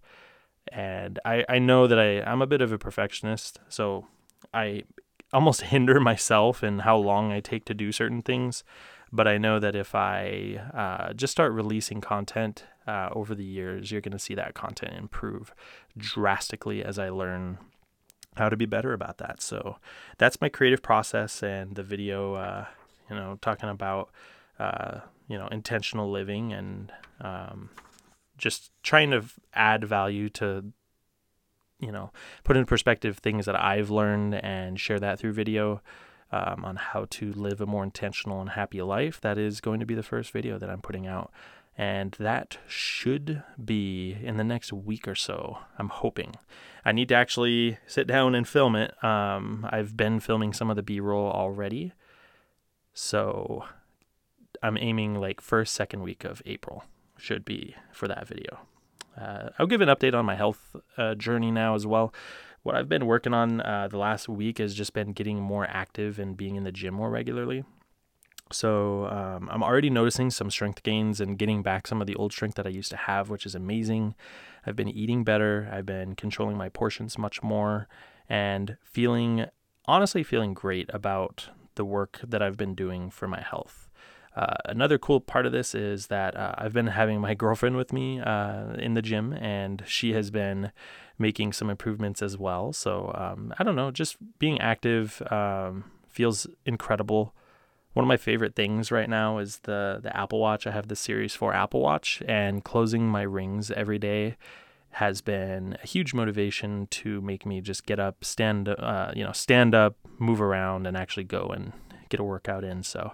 and 0.73 1.19
I, 1.25 1.45
I 1.49 1.59
know 1.59 1.87
that 1.87 1.99
I, 1.99 2.21
I'm 2.23 2.43
a 2.43 2.47
bit 2.47 2.61
of 2.61 2.73
a 2.73 2.79
perfectionist, 2.79 3.61
so 3.69 4.07
I 4.53 4.85
almost 5.33 5.61
hinder 5.73 6.01
myself 6.01 6.63
in 6.63 6.81
how 6.81 6.97
long 6.97 7.33
I 7.33 7.41
take 7.41 7.65
to 7.67 7.75
do 7.75 7.93
certain 7.93 8.23
things. 8.23 8.65
But 9.13 9.29
I 9.29 9.39
know 9.39 9.61
that 9.61 9.77
if 9.77 9.95
I 9.95 10.61
uh, 10.75 11.13
just 11.13 11.31
start 11.31 11.53
releasing 11.53 12.01
content 12.01 12.65
uh, 12.87 13.11
over 13.13 13.35
the 13.35 13.45
years, 13.45 13.93
you're 13.93 14.01
going 14.01 14.13
to 14.13 14.19
see 14.19 14.35
that 14.35 14.55
content 14.55 14.95
improve 14.95 15.55
drastically 15.97 16.83
as 16.83 16.99
I 16.99 17.11
learn 17.11 17.59
how 18.37 18.49
to 18.49 18.57
be 18.57 18.67
better 18.67 18.93
about 18.93 19.19
that. 19.19 19.43
So 19.43 19.77
that's 20.19 20.41
my 20.41 20.49
creative 20.49 20.83
process 20.83 21.43
and 21.43 21.75
the 21.75 21.83
video, 21.83 22.35
uh, 22.35 22.67
you 23.09 23.17
know, 23.17 23.39
talking 23.41 23.69
about, 23.69 24.11
uh, 24.59 25.01
you 25.29 25.39
know, 25.39 25.49
intentional 25.49 26.11
living 26.11 26.53
and 26.53 26.93
um, 27.21 27.71
just 28.37 28.71
trying 28.83 29.11
to 29.11 29.25
add 29.55 29.85
value 29.85 30.29
to 30.29 30.73
you 31.81 31.91
know 31.91 32.11
put 32.45 32.57
in 32.57 32.65
perspective 32.65 33.19
things 33.19 33.47
that 33.47 33.61
I've 33.61 33.91
learned 33.91 34.35
and 34.35 34.79
share 34.79 35.01
that 35.01 35.19
through 35.19 35.33
video 35.33 35.83
um, 36.33 36.65
on 36.65 36.77
how 36.77 37.07
to 37.11 37.33
live 37.33 37.61
a 37.61 37.67
more 37.67 37.85
intentional 37.85 38.41
and 38.41 38.51
happy 38.51 38.83
life. 38.83 39.21
That 39.21 39.39
is 39.39 39.61
going 39.61 39.81
to 39.81 39.87
be 39.87 39.95
the 39.95 40.03
first 40.03 40.33
video 40.33 40.59
that 40.59 40.69
I'm 40.69 40.83
putting 40.83 41.07
out. 41.07 41.33
And 41.77 42.13
that 42.21 42.59
should 42.69 43.43
be 43.63 44.17
in 44.23 44.37
the 44.37 44.45
next 44.45 44.73
week 44.73 45.09
or 45.09 45.17
so. 45.17 45.59
I'm 45.79 45.89
hoping. 45.89 46.37
I 46.85 46.93
need 46.93 47.09
to 47.09 47.17
actually 47.17 47.79
sit 47.87 48.07
down 48.07 48.35
and 48.35 48.47
film 48.47 48.77
it. 48.77 49.03
Um, 49.03 49.67
I've 49.71 49.97
been 49.97 50.21
filming 50.21 50.53
some 50.53 50.71
of 50.71 50.77
the 50.77 50.83
B 50.83 51.01
roll 51.01 51.31
already. 51.31 51.93
So 52.93 53.65
I'm 54.63 54.79
aiming 54.79 55.17
like 55.17 55.41
first, 55.41 55.75
second 55.75 56.03
week 56.03 56.25
of 56.25 56.43
April 56.47 56.85
should 57.19 57.45
be 57.45 57.75
for 57.93 58.07
that 58.07 58.29
video. 58.29 58.61
Uh, 59.21 59.51
I'll 59.59 59.67
give 59.67 59.81
an 59.81 59.89
update 59.89 60.15
on 60.15 60.25
my 60.25 60.35
health 60.35 60.77
uh, 60.97 61.15
journey 61.15 61.51
now 61.51 61.75
as 61.75 61.87
well. 61.87 62.13
What 62.63 62.75
I've 62.75 62.89
been 62.89 63.07
working 63.07 63.35
on 63.35 63.61
uh, 63.61 63.89
the 63.89 63.99
last 63.99 64.29
week 64.29 64.59
has 64.59 64.75
just 64.75 64.95
been 64.95 65.13
getting 65.13 65.39
more 65.41 65.67
active 65.69 66.19
and 66.19 66.37
being 66.37 66.57
in 66.57 66.65
the 66.65 66.73
gym 66.73 66.95
more 66.95 67.11
regularly. 67.11 67.65
So 68.53 69.07
um, 69.07 69.49
I'm 69.51 69.63
already 69.63 69.91
noticing 69.91 70.31
some 70.31 70.51
strength 70.51 70.83
gains 70.83 71.21
and 71.21 71.39
getting 71.39 71.63
back 71.63 71.87
some 71.87 72.01
of 72.01 72.07
the 72.07 72.15
old 72.15 72.33
strength 72.33 72.57
that 72.57 72.67
I 72.67 72.71
used 72.71 72.91
to 72.91 72.97
have, 72.97 73.29
which 73.29 73.47
is 73.47 73.55
amazing. 73.55 74.15
I've 74.67 74.77
been 74.77 74.89
eating 74.89 75.25
better. 75.25 75.69
I've 75.73 75.87
been 75.87 76.15
controlling 76.15 76.57
my 76.57 76.69
portions 76.69 77.19
much 77.19 77.43
more 77.43 77.89
and 78.29 78.77
feeling, 78.83 79.47
honestly, 79.87 80.23
feeling 80.23 80.55
great 80.55 80.91
about 80.93 81.49
the 81.75 81.85
work 81.85 82.21
that 82.27 82.43
I've 82.43 82.57
been 82.57 82.75
doing 82.75 83.11
for 83.11 83.27
my 83.27 83.41
health. 83.41 83.89
Uh, 84.37 84.57
another 84.65 84.99
cool 84.99 85.21
part 85.21 85.47
of 85.47 85.53
this 85.53 85.75
is 85.75 86.09
that 86.09 86.37
uh, 86.37 86.55
I've 86.59 86.73
been 86.73 86.89
having 86.89 87.21
my 87.21 87.35
girlfriend 87.45 87.77
with 87.77 87.93
me 87.93 88.21
uh, 88.21 88.75
in 88.75 88.95
the 88.95 89.03
gym, 89.03 89.33
and 89.33 89.83
she 89.87 90.13
has 90.13 90.31
been 90.31 90.73
making 91.19 91.53
some 91.53 91.71
improvements 91.71 92.21
as 92.23 92.37
well. 92.37 92.73
So 92.73 93.13
um, 93.17 93.55
I 93.59 93.65
don't 93.65 93.77
know, 93.77 93.91
just 93.91 94.17
being 94.39 94.61
active 94.61 95.23
um, 95.31 95.85
feels 96.09 96.47
incredible. 96.67 97.35
One 97.95 98.05
of 98.05 98.09
my 98.09 98.17
favorite 98.17 98.55
things 98.55 98.91
right 98.93 99.09
now 99.09 99.39
is 99.39 99.59
the 99.61 100.01
the 100.03 100.15
Apple 100.17 100.41
Watch. 100.41 100.67
I 100.67 100.73
have 100.73 100.89
the 100.89 100.97
Series 100.97 101.35
4 101.35 101.55
Apple 101.55 101.81
Watch, 101.81 102.23
and 102.29 102.63
closing 102.63 103.07
my 103.07 103.23
rings 103.23 103.71
every 103.71 103.99
day 103.99 104.37
has 104.91 105.21
been 105.21 105.77
a 105.83 105.87
huge 105.87 106.15
motivation 106.15 106.87
to 106.89 107.21
make 107.21 107.45
me 107.45 107.61
just 107.61 107.85
get 107.85 107.99
up, 107.99 108.25
stand, 108.25 108.69
uh, 108.69 109.11
you 109.15 109.25
know, 109.25 109.33
stand 109.33 109.75
up, 109.75 109.97
move 110.19 110.41
around, 110.41 110.87
and 110.87 110.97
actually 110.97 111.25
go 111.25 111.49
and 111.49 111.73
get 112.09 112.21
a 112.21 112.25
workout 112.25 112.63
in. 112.63 112.83
So 112.85 113.13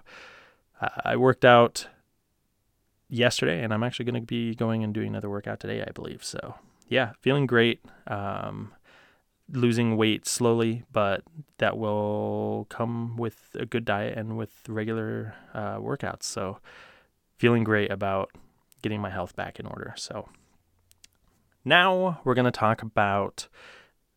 I 1.03 1.15
worked 1.15 1.45
out 1.45 1.87
yesterday, 3.09 3.63
and 3.63 3.73
I'm 3.73 3.83
actually 3.83 4.05
going 4.05 4.21
to 4.21 4.25
be 4.25 4.55
going 4.55 4.83
and 4.83 4.93
doing 4.93 5.09
another 5.09 5.29
workout 5.29 5.59
today, 5.59 5.83
I 5.87 5.91
believe. 5.91 6.23
So, 6.23 6.55
yeah, 6.87 7.11
feeling 7.19 7.45
great. 7.45 7.81
Um, 8.07 8.73
losing 9.51 9.97
weight 9.97 10.25
slowly, 10.27 10.83
but 10.91 11.23
that 11.57 11.77
will 11.77 12.67
come 12.69 13.17
with 13.17 13.55
a 13.55 13.65
good 13.65 13.85
diet 13.85 14.17
and 14.17 14.37
with 14.37 14.51
regular 14.67 15.35
uh, 15.53 15.77
workouts. 15.77 16.23
So, 16.23 16.59
feeling 17.37 17.63
great 17.63 17.91
about 17.91 18.31
getting 18.81 19.01
my 19.01 19.09
health 19.09 19.35
back 19.35 19.59
in 19.59 19.65
order. 19.65 19.93
So, 19.97 20.29
now 21.63 22.21
we're 22.23 22.33
going 22.33 22.45
to 22.45 22.51
talk 22.51 22.81
about 22.81 23.47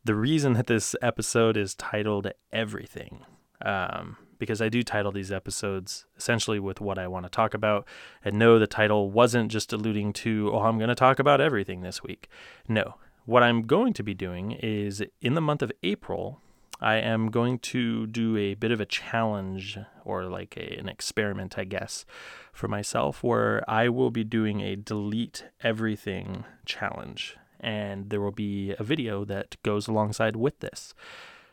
the 0.05 0.15
reason 0.15 0.53
that 0.55 0.67
this 0.67 0.95
episode 1.03 1.57
is 1.57 1.75
titled 1.75 2.31
Everything. 2.53 3.25
Um, 3.65 4.19
because 4.39 4.61
I 4.61 4.69
do 4.69 4.83
title 4.83 5.13
these 5.13 5.33
episodes 5.33 6.05
essentially 6.19 6.59
with 6.59 6.81
what 6.81 6.99
I 6.99 7.09
want 7.09 7.25
to 7.25 7.31
talk 7.31 7.55
about. 7.55 7.87
And 8.23 8.39
no, 8.39 8.59
the 8.59 8.67
title 8.67 9.11
wasn't 9.11 9.51
just 9.51 9.73
alluding 9.73 10.13
to, 10.15 10.51
oh, 10.53 10.61
I'm 10.61 10.77
going 10.77 10.89
to 10.89 10.95
talk 10.95 11.19
about 11.19 11.41
everything 11.41 11.81
this 11.81 12.03
week. 12.03 12.29
No, 12.69 12.97
what 13.25 13.43
I'm 13.43 13.63
going 13.63 13.93
to 13.95 14.03
be 14.03 14.15
doing 14.15 14.53
is 14.53 15.03
in 15.21 15.35
the 15.35 15.41
month 15.41 15.63
of 15.63 15.73
April, 15.83 16.41
I 16.81 16.97
am 16.97 17.31
going 17.31 17.59
to 17.61 18.07
do 18.07 18.37
a 18.37 18.55
bit 18.55 18.71
of 18.71 18.81
a 18.81 18.87
challenge 18.87 19.79
or 20.05 20.25
like 20.25 20.57
a, 20.57 20.79
an 20.79 20.89
experiment, 20.89 21.59
I 21.59 21.65
guess, 21.65 22.05
for 22.53 22.69
myself 22.69 23.23
where 23.23 23.69
I 23.69 23.89
will 23.89 24.11
be 24.11 24.25
doing 24.25 24.61
a 24.61 24.77
delete 24.77 25.47
everything 25.63 26.45
challenge. 26.67 27.37
And 27.61 28.11
there 28.11 28.21
will 28.21 28.33
be 28.33 28.75
a 28.79 28.85
video 28.85 29.25
that 29.25 29.57
goes 29.63 29.89
alongside 29.89 30.37
with 30.37 30.61
this. 30.61 30.93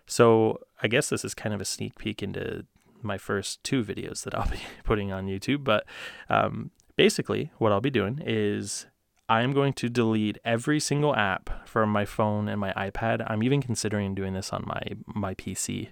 So 0.06 0.60
I 0.84 0.90
guess 0.90 1.10
this 1.10 1.24
is 1.24 1.34
kind 1.34 1.56
of 1.56 1.62
a 1.62 1.66
sneak 1.66 1.98
peek 1.98 2.22
into 2.22 2.66
my 3.02 3.18
first 3.18 3.64
two 3.64 3.84
videos 3.84 4.24
that 4.24 4.36
I'll 4.36 4.50
be 4.50 4.60
putting 4.84 5.12
on 5.14 5.28
YouTube. 5.28 5.64
But 5.64 5.86
um, 6.30 6.72
basically, 6.98 7.52
what 7.58 7.72
I'll 7.72 7.80
be 7.80 7.90
doing 7.90 8.22
is 8.26 8.88
I'm 9.32 9.54
going 9.54 9.72
to 9.74 9.88
delete 9.88 10.38
every 10.44 10.80
single 10.80 11.16
app 11.16 11.66
from 11.66 11.90
my 11.90 12.04
phone 12.04 12.50
and 12.50 12.60
my 12.60 12.74
iPad. 12.74 13.26
I'm 13.30 13.44
even 13.44 13.62
considering 13.62 14.14
doing 14.14 14.34
this 14.34 14.52
on 14.52 14.64
my 14.66 14.82
my 15.06 15.34
PC. 15.36 15.90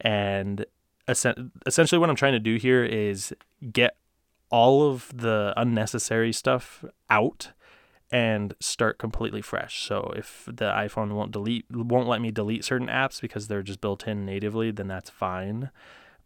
And 0.00 0.64
essentially, 1.08 1.98
what 1.98 2.08
I'm 2.08 2.16
trying 2.16 2.34
to 2.34 2.38
do 2.38 2.56
here 2.56 2.84
is 2.84 3.34
get 3.72 3.96
all 4.50 4.88
of 4.88 5.10
the 5.12 5.52
unnecessary 5.56 6.32
stuff 6.32 6.84
out 7.10 7.50
and 8.10 8.54
start 8.60 8.98
completely 8.98 9.42
fresh. 9.42 9.82
So 9.82 10.12
if 10.16 10.44
the 10.46 10.70
iPhone 10.70 11.12
won't 11.12 11.32
delete 11.32 11.66
won't 11.70 12.08
let 12.08 12.20
me 12.20 12.30
delete 12.30 12.64
certain 12.64 12.88
apps 12.88 13.20
because 13.20 13.48
they're 13.48 13.62
just 13.62 13.80
built 13.80 14.06
in 14.06 14.24
natively, 14.24 14.70
then 14.70 14.86
that's 14.86 15.10
fine 15.10 15.70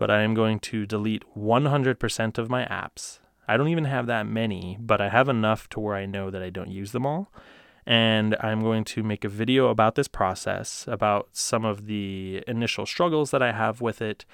but 0.02 0.10
I 0.10 0.22
am 0.22 0.34
going 0.34 0.58
to 0.58 0.84
delete 0.84 1.22
100% 1.36 2.36
of 2.38 2.50
my 2.50 2.64
apps. 2.64 3.20
I 3.48 3.56
don't 3.56 3.68
even 3.68 3.84
have 3.84 4.06
that 4.06 4.26
many, 4.26 4.76
but 4.80 5.00
I 5.00 5.08
have 5.08 5.28
enough 5.28 5.68
to 5.70 5.80
where 5.80 5.96
I 5.96 6.06
know 6.06 6.30
that 6.30 6.42
I 6.42 6.50
don't 6.50 6.70
use 6.70 6.92
them 6.92 7.06
all. 7.06 7.32
And 7.84 8.36
I'm 8.40 8.60
going 8.60 8.84
to 8.84 9.02
make 9.02 9.24
a 9.24 9.28
video 9.28 9.68
about 9.68 9.96
this 9.96 10.06
process, 10.06 10.84
about 10.86 11.30
some 11.32 11.64
of 11.64 11.86
the 11.86 12.44
initial 12.46 12.86
struggles 12.86 13.32
that 13.32 13.42
I 13.42 13.52
have 13.52 13.80
with 13.80 14.00
it. 14.00 14.24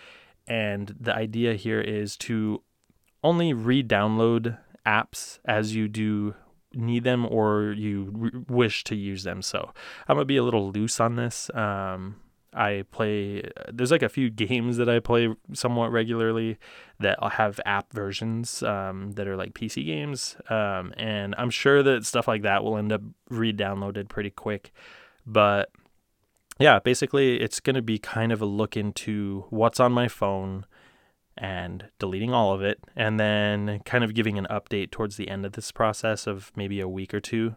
And 0.47 0.95
the 1.01 1.15
idea 1.15 1.55
here 1.55 1.81
is 1.81 2.17
to 2.19 2.63
only 3.25 3.53
re 3.53 3.83
download 3.83 4.59
apps 4.87 5.39
as 5.45 5.75
you 5.75 5.89
do 5.89 6.35
need 6.75 7.05
them 7.05 7.27
or 7.27 7.73
you 7.73 8.45
wish 8.49 8.85
to 8.85 8.95
use 8.95 9.25
them. 9.25 9.43
So 9.43 9.73
I'm 10.07 10.17
gonna 10.17 10.27
be 10.27 10.37
a 10.37 10.45
little 10.45 10.71
loose 10.71 11.01
on 11.01 11.17
this. 11.17 11.51
Um, 11.55 12.17
I 12.55 12.85
play. 12.91 13.43
There's 13.73 13.91
like 13.91 14.03
a 14.03 14.09
few 14.09 14.31
games 14.31 14.77
that 14.79 14.89
I 14.89 15.01
play 15.01 15.35
somewhat 15.53 15.93
regularly 15.93 16.59
that 17.01 17.19
have 17.33 17.61
app 17.67 17.93
versions 17.93 18.63
um, 18.63 19.13
that 19.13 19.29
are 19.29 19.37
like 19.37 19.55
PC 19.55 19.85
games, 19.85 20.37
um, 20.49 20.93
and 20.97 21.35
I'm 21.37 21.51
sure 21.51 21.83
that 21.83 22.07
stuff 22.07 22.27
like 22.27 22.43
that 22.43 22.65
will 22.65 22.77
end 22.77 22.93
up 22.93 23.03
re-downloaded 23.29 24.09
pretty 24.09 24.31
quick. 24.31 24.73
But 25.27 25.71
yeah, 26.59 26.79
basically, 26.79 27.41
it's 27.41 27.61
going 27.61 27.77
to 27.77 27.83
be 27.83 27.99
kind 27.99 28.33
of 28.33 28.41
a 28.41 28.47
look 28.47 28.77
into 28.77 29.45
what's 29.51 29.79
on 29.79 29.93
my 29.93 30.09
phone 30.09 30.65
and 31.37 31.89
deleting 31.99 32.33
all 32.33 32.53
of 32.53 32.63
it, 32.63 32.81
and 32.97 33.21
then 33.21 33.81
kind 33.85 34.03
of 34.03 34.15
giving 34.15 34.39
an 34.39 34.47
update 34.51 34.91
towards 34.91 35.17
the 35.17 35.29
end 35.29 35.47
of 35.47 35.53
this 35.53 35.71
process 35.71 36.27
of 36.27 36.51
maybe 36.57 36.81
a 36.81 36.89
week 36.89 37.15
or 37.15 37.21
two 37.21 37.55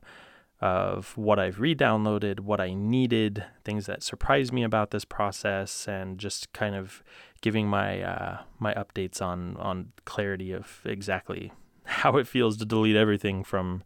of 0.62 1.18
what 1.18 1.40
I've 1.40 1.60
re 1.60 1.76
downloaded, 1.76 2.42
what 2.42 2.62
I 2.62 2.74
needed, 2.74 3.44
things 3.64 3.88
that 3.88 4.04
surprised 4.04 4.54
me 4.54 4.64
about 4.64 4.92
this 4.92 5.06
process, 5.06 5.88
and 5.88 6.20
just 6.20 6.54
kind 6.54 6.76
of 6.76 7.04
giving 7.42 7.68
my 7.68 8.02
uh, 8.02 8.42
my 8.60 8.74
updates 8.76 9.22
on 9.22 9.58
on 9.58 9.92
clarity 10.06 10.52
of 10.52 10.82
exactly 10.86 11.52
how 11.86 12.18
it 12.18 12.28
feels 12.28 12.58
to 12.58 12.66
delete 12.66 12.96
everything 12.96 13.44
from 13.44 13.84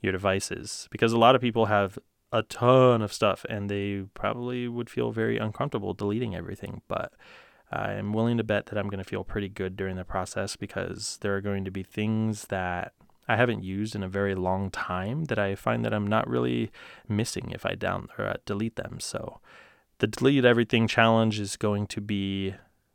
your 0.00 0.12
devices 0.12 0.86
because 0.90 1.12
a 1.12 1.18
lot 1.18 1.34
of 1.34 1.40
people 1.40 1.66
have 1.66 1.98
a 2.32 2.42
ton 2.42 3.02
of 3.02 3.12
stuff 3.12 3.44
and 3.48 3.70
they 3.70 4.04
probably 4.14 4.68
would 4.68 4.90
feel 4.90 5.10
very 5.10 5.38
uncomfortable 5.38 5.94
deleting 5.94 6.34
everything. 6.34 6.82
But 6.88 7.12
I'm 7.72 8.12
willing 8.12 8.36
to 8.36 8.44
bet 8.44 8.66
that 8.66 8.78
I'm 8.78 8.88
going 8.88 9.02
to 9.02 9.08
feel 9.08 9.24
pretty 9.24 9.48
good 9.48 9.76
during 9.76 9.96
the 9.96 10.04
process 10.04 10.56
because 10.56 11.18
there 11.20 11.34
are 11.36 11.40
going 11.40 11.64
to 11.64 11.70
be 11.70 11.82
things 11.82 12.46
that 12.46 12.92
I 13.28 13.36
haven't 13.36 13.62
used 13.62 13.94
in 13.94 14.02
a 14.02 14.08
very 14.08 14.34
long 14.34 14.70
time 14.70 15.24
that 15.24 15.38
I 15.38 15.54
find 15.54 15.84
that 15.84 15.92
I'm 15.92 16.06
not 16.06 16.28
really 16.28 16.70
missing 17.08 17.50
if 17.54 17.66
I 17.66 17.74
down 17.74 18.08
or 18.18 18.26
uh, 18.26 18.36
delete 18.46 18.76
them. 18.76 19.00
So 19.00 19.40
the 19.98 20.06
delete 20.06 20.44
everything 20.44 20.88
challenge 20.88 21.38
is 21.38 21.56
going 21.56 21.86
to 21.88 22.00
be 22.00 22.54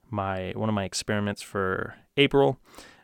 my 0.09 0.53
one 0.55 0.69
of 0.69 0.75
my 0.75 0.85
experiments 0.85 1.41
for 1.41 1.95
April. 2.17 2.59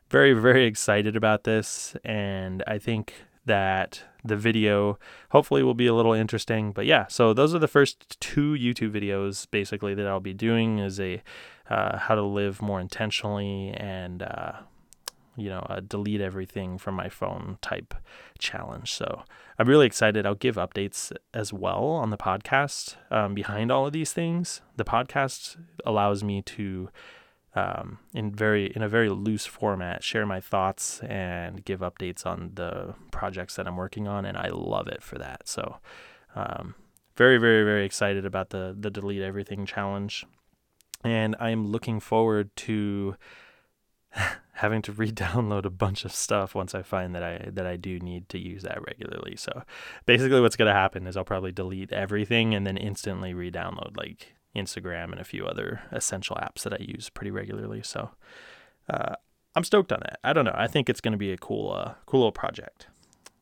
Very 0.09 0.33
very 0.33 0.65
excited 0.65 1.15
about 1.15 1.43
this 1.43 1.95
and 2.03 2.63
I 2.65 2.79
think 2.79 3.13
that 3.45 4.03
the 4.23 4.35
video 4.35 4.99
hopefully 5.31 5.63
will 5.63 5.73
be 5.73 5.87
a 5.87 5.93
little 5.93 6.13
interesting. 6.13 6.71
But 6.71 6.85
yeah, 6.85 7.07
so 7.07 7.33
those 7.33 7.55
are 7.55 7.59
the 7.59 7.67
first 7.67 8.19
two 8.19 8.53
YouTube 8.53 8.91
videos 8.91 9.47
basically 9.49 9.93
that 9.95 10.07
I'll 10.07 10.19
be 10.19 10.33
doing 10.33 10.79
is 10.79 10.99
a 10.99 11.21
uh, 11.69 11.97
how 11.97 12.15
to 12.15 12.23
live 12.23 12.61
more 12.61 12.79
intentionally 12.79 13.69
and 13.77 14.23
uh, 14.23 14.53
you 15.39 15.49
know 15.49 15.79
delete 15.87 16.21
everything 16.21 16.77
from 16.77 16.95
my 16.95 17.09
phone 17.09 17.57
type 17.61 17.93
challenge. 18.37 18.93
So 18.93 19.23
I'm 19.57 19.67
really 19.67 19.85
excited. 19.85 20.25
I'll 20.25 20.35
give 20.35 20.55
updates 20.55 21.11
as 21.33 21.51
well 21.51 21.85
on 21.85 22.09
the 22.09 22.17
podcast 22.17 22.95
um, 23.11 23.33
behind 23.33 23.71
all 23.71 23.87
of 23.87 23.93
these 23.93 24.13
things. 24.13 24.61
The 24.77 24.85
podcast 24.85 25.57
allows 25.85 26.23
me 26.23 26.41
to 26.43 26.89
um, 27.55 27.99
in 28.13 28.31
very 28.31 28.71
in 28.75 28.81
a 28.81 28.89
very 28.89 29.09
loose 29.09 29.45
format, 29.45 30.03
share 30.03 30.25
my 30.25 30.39
thoughts 30.39 30.99
and 31.01 31.65
give 31.65 31.79
updates 31.79 32.25
on 32.25 32.51
the 32.53 32.93
projects 33.11 33.55
that 33.55 33.67
I'm 33.67 33.75
working 33.75 34.07
on, 34.07 34.25
and 34.25 34.37
I 34.37 34.49
love 34.49 34.87
it 34.87 35.01
for 35.01 35.17
that. 35.17 35.47
So, 35.47 35.77
um, 36.35 36.75
very 37.15 37.37
very 37.37 37.63
very 37.63 37.85
excited 37.85 38.25
about 38.25 38.51
the 38.51 38.75
the 38.79 38.91
delete 38.91 39.23
everything 39.23 39.65
challenge, 39.65 40.25
and 41.03 41.35
I'm 41.39 41.67
looking 41.67 41.99
forward 41.99 42.55
to 42.57 43.15
having 44.53 44.81
to 44.81 44.91
re-download 44.91 45.65
a 45.65 45.69
bunch 45.69 46.03
of 46.03 46.11
stuff 46.11 46.53
once 46.53 46.75
I 46.75 46.81
find 46.81 47.15
that 47.15 47.23
I 47.23 47.49
that 47.51 47.65
I 47.65 47.77
do 47.77 47.99
need 47.99 48.27
to 48.29 48.37
use 48.37 48.63
that 48.63 48.79
regularly. 48.85 49.35
So 49.35 49.63
basically 50.05 50.41
what's 50.41 50.55
going 50.55 50.67
to 50.67 50.73
happen 50.73 51.07
is 51.07 51.15
I'll 51.15 51.23
probably 51.23 51.51
delete 51.51 51.91
everything 51.91 52.53
and 52.53 52.67
then 52.67 52.77
instantly 52.77 53.33
re-download 53.33 53.95
like 53.95 54.35
Instagram, 54.55 55.11
and 55.11 55.19
a 55.19 55.23
few 55.23 55.45
other 55.45 55.81
essential 55.91 56.35
apps 56.37 56.63
that 56.63 56.73
I 56.73 56.77
use 56.79 57.09
pretty 57.09 57.31
regularly. 57.31 57.81
So 57.83 58.11
uh, 58.89 59.15
I'm 59.55 59.63
stoked 59.63 59.91
on 59.91 59.99
that. 60.01 60.19
I 60.23 60.33
don't 60.33 60.45
know. 60.45 60.55
I 60.55 60.67
think 60.67 60.89
it's 60.89 61.01
going 61.01 61.11
to 61.11 61.17
be 61.17 61.31
a 61.31 61.37
cool, 61.37 61.71
uh, 61.71 61.93
cool 62.05 62.21
little 62.21 62.31
project. 62.31 62.87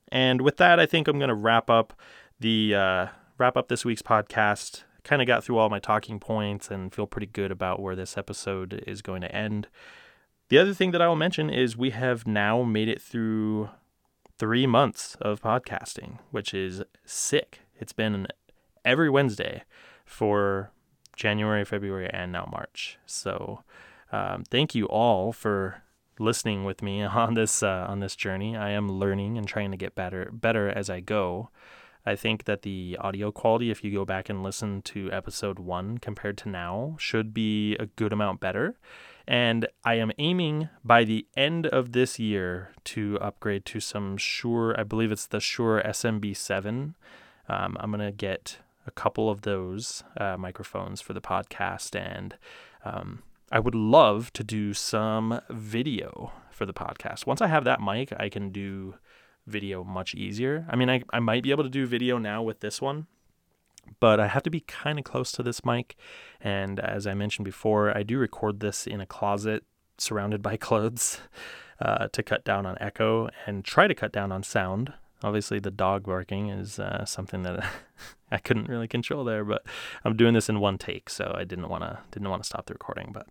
And 0.09 0.41
with 0.41 0.57
that, 0.57 0.79
I 0.79 0.85
think 0.85 1.07
I'm 1.07 1.19
going 1.19 1.29
to 1.29 1.35
wrap 1.35 1.69
up 1.69 1.93
the 2.39 2.75
uh, 2.75 3.07
wrap 3.37 3.57
up 3.57 3.67
this 3.67 3.85
week's 3.85 4.01
podcast. 4.01 4.83
Kind 5.03 5.21
of 5.21 5.27
got 5.27 5.43
through 5.43 5.57
all 5.57 5.69
my 5.69 5.79
talking 5.79 6.19
points 6.19 6.69
and 6.69 6.93
feel 6.93 7.07
pretty 7.07 7.27
good 7.27 7.51
about 7.51 7.81
where 7.81 7.95
this 7.95 8.17
episode 8.17 8.83
is 8.85 9.01
going 9.01 9.21
to 9.21 9.33
end. 9.33 9.67
The 10.49 10.57
other 10.57 10.73
thing 10.73 10.91
that 10.91 11.01
I 11.01 11.07
will 11.09 11.17
mention 11.17 11.49
is 11.49 11.75
we 11.75 11.89
have 11.89 12.25
now 12.25 12.63
made 12.63 12.87
it 12.87 13.01
through 13.01 13.69
three 14.39 14.65
months 14.65 15.17
of 15.19 15.41
podcasting, 15.41 16.19
which 16.31 16.53
is 16.53 16.83
sick. 17.05 17.61
It's 17.75 17.91
been 17.91 18.27
every 18.85 19.09
Wednesday 19.09 19.63
for 20.05 20.71
January, 21.17 21.65
February, 21.65 22.09
and 22.13 22.31
now 22.31 22.47
March. 22.49 22.97
So, 23.05 23.63
um, 24.13 24.43
thank 24.49 24.73
you 24.73 24.85
all 24.85 25.33
for 25.33 25.83
listening 26.17 26.63
with 26.63 26.81
me 26.81 27.03
on 27.03 27.33
this 27.33 27.61
uh, 27.61 27.85
on 27.89 27.99
this 27.99 28.15
journey. 28.15 28.55
I 28.55 28.69
am 28.69 28.87
learning 28.87 29.37
and 29.37 29.47
trying 29.47 29.71
to 29.71 29.77
get 29.77 29.95
better 29.95 30.29
better 30.31 30.69
as 30.69 30.89
I 30.89 31.01
go. 31.01 31.49
I 32.05 32.15
think 32.15 32.45
that 32.45 32.61
the 32.61 32.97
audio 33.01 33.33
quality, 33.33 33.69
if 33.69 33.83
you 33.83 33.91
go 33.91 34.05
back 34.05 34.29
and 34.29 34.41
listen 34.41 34.81
to 34.83 35.11
episode 35.11 35.59
one 35.59 35.97
compared 35.97 36.37
to 36.37 36.49
now, 36.49 36.95
should 36.97 37.33
be 37.33 37.75
a 37.75 37.87
good 37.87 38.13
amount 38.13 38.39
better. 38.39 38.77
And 39.27 39.67
I 39.83 39.95
am 39.95 40.11
aiming 40.17 40.69
by 40.85 41.03
the 41.03 41.27
end 41.35 41.67
of 41.67 41.91
this 41.91 42.17
year 42.17 42.69
to 42.85 43.17
upgrade 43.19 43.65
to 43.65 43.81
some 43.81 44.15
Shure, 44.15 44.73
I 44.79 44.83
believe 44.83 45.11
it's 45.11 45.27
the 45.27 45.41
Shure 45.41 45.81
SMB7. 45.85 46.93
Um, 47.49 47.77
I'm 47.79 47.91
going 47.91 48.05
to 48.05 48.13
get 48.13 48.59
a 48.85 48.91
couple 48.91 49.29
of 49.29 49.41
those 49.41 50.03
uh, 50.15 50.37
microphones 50.37 51.01
for 51.01 51.11
the 51.11 51.21
podcast, 51.21 51.93
and 51.99 52.37
um, 52.85 53.21
I 53.51 53.59
would 53.59 53.75
love 53.75 54.31
to 54.33 54.43
do 54.43 54.73
some 54.73 55.41
video 55.49 56.31
for 56.49 56.65
the 56.65 56.73
podcast. 56.73 57.25
Once 57.25 57.41
I 57.41 57.47
have 57.47 57.65
that 57.65 57.81
mic, 57.81 58.13
I 58.17 58.29
can 58.29 58.49
do 58.51 58.95
video 59.45 59.83
much 59.83 60.15
easier. 60.15 60.65
I 60.69 60.77
mean, 60.77 60.89
I, 60.89 61.03
I 61.11 61.19
might 61.19 61.43
be 61.43 61.51
able 61.51 61.63
to 61.63 61.69
do 61.69 61.85
video 61.85 62.17
now 62.17 62.41
with 62.41 62.61
this 62.61 62.81
one, 62.81 63.07
but 63.99 64.19
I 64.19 64.27
have 64.27 64.43
to 64.43 64.49
be 64.49 64.61
kind 64.61 64.99
of 64.99 65.05
close 65.05 65.31
to 65.33 65.43
this 65.43 65.65
mic. 65.65 65.95
And 66.41 66.79
as 66.79 67.07
I 67.07 67.13
mentioned 67.13 67.45
before, 67.45 67.95
I 67.95 68.03
do 68.03 68.17
record 68.17 68.59
this 68.59 68.87
in 68.87 69.01
a 69.01 69.05
closet 69.05 69.63
surrounded 69.97 70.41
by 70.41 70.57
clothes 70.67 71.19
uh, 71.79 72.07
to 72.09 72.23
cut 72.23 72.43
down 72.43 72.65
on 72.65 72.77
echo 72.79 73.29
and 73.45 73.63
try 73.63 73.87
to 73.87 73.95
cut 73.95 74.11
down 74.11 74.31
on 74.31 74.43
sound. 74.43 74.93
Obviously, 75.23 75.59
the 75.59 75.71
dog 75.71 76.03
barking 76.03 76.49
is 76.49 76.79
uh, 76.79 77.03
something 77.05 77.41
that 77.41 77.65
I 78.31 78.37
couldn't 78.37 78.69
really 78.69 78.87
control 78.87 79.23
there, 79.23 79.43
but 79.43 79.63
I'm 80.05 80.15
doing 80.15 80.33
this 80.33 80.49
in 80.49 80.59
one 80.59 80.77
take, 80.77 81.09
so 81.09 81.33
I 81.35 81.43
didn't 81.43 81.69
want 81.69 81.83
to 81.83 81.99
didn't 82.11 82.29
want 82.29 82.43
to 82.43 82.47
stop 82.47 82.67
the 82.67 82.73
recording. 82.73 83.09
But 83.11 83.27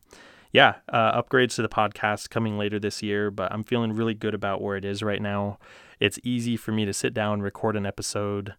yeah, 0.52 0.76
uh, 0.88 1.20
upgrades 1.20 1.54
to 1.56 1.62
the 1.62 1.68
podcast 1.68 2.30
coming 2.30 2.58
later 2.58 2.80
this 2.80 3.02
year, 3.02 3.30
but 3.30 3.52
I'm 3.52 3.62
feeling 3.62 3.92
really 3.92 4.14
good 4.14 4.34
about 4.34 4.60
where 4.62 4.76
it 4.76 4.84
is 4.84 5.02
right 5.02 5.22
now. 5.22 5.58
It's 6.00 6.18
easy 6.24 6.56
for 6.56 6.72
me 6.72 6.84
to 6.84 6.92
sit 6.92 7.14
down, 7.14 7.40
record 7.40 7.76
an 7.76 7.86
episode, 7.86 8.54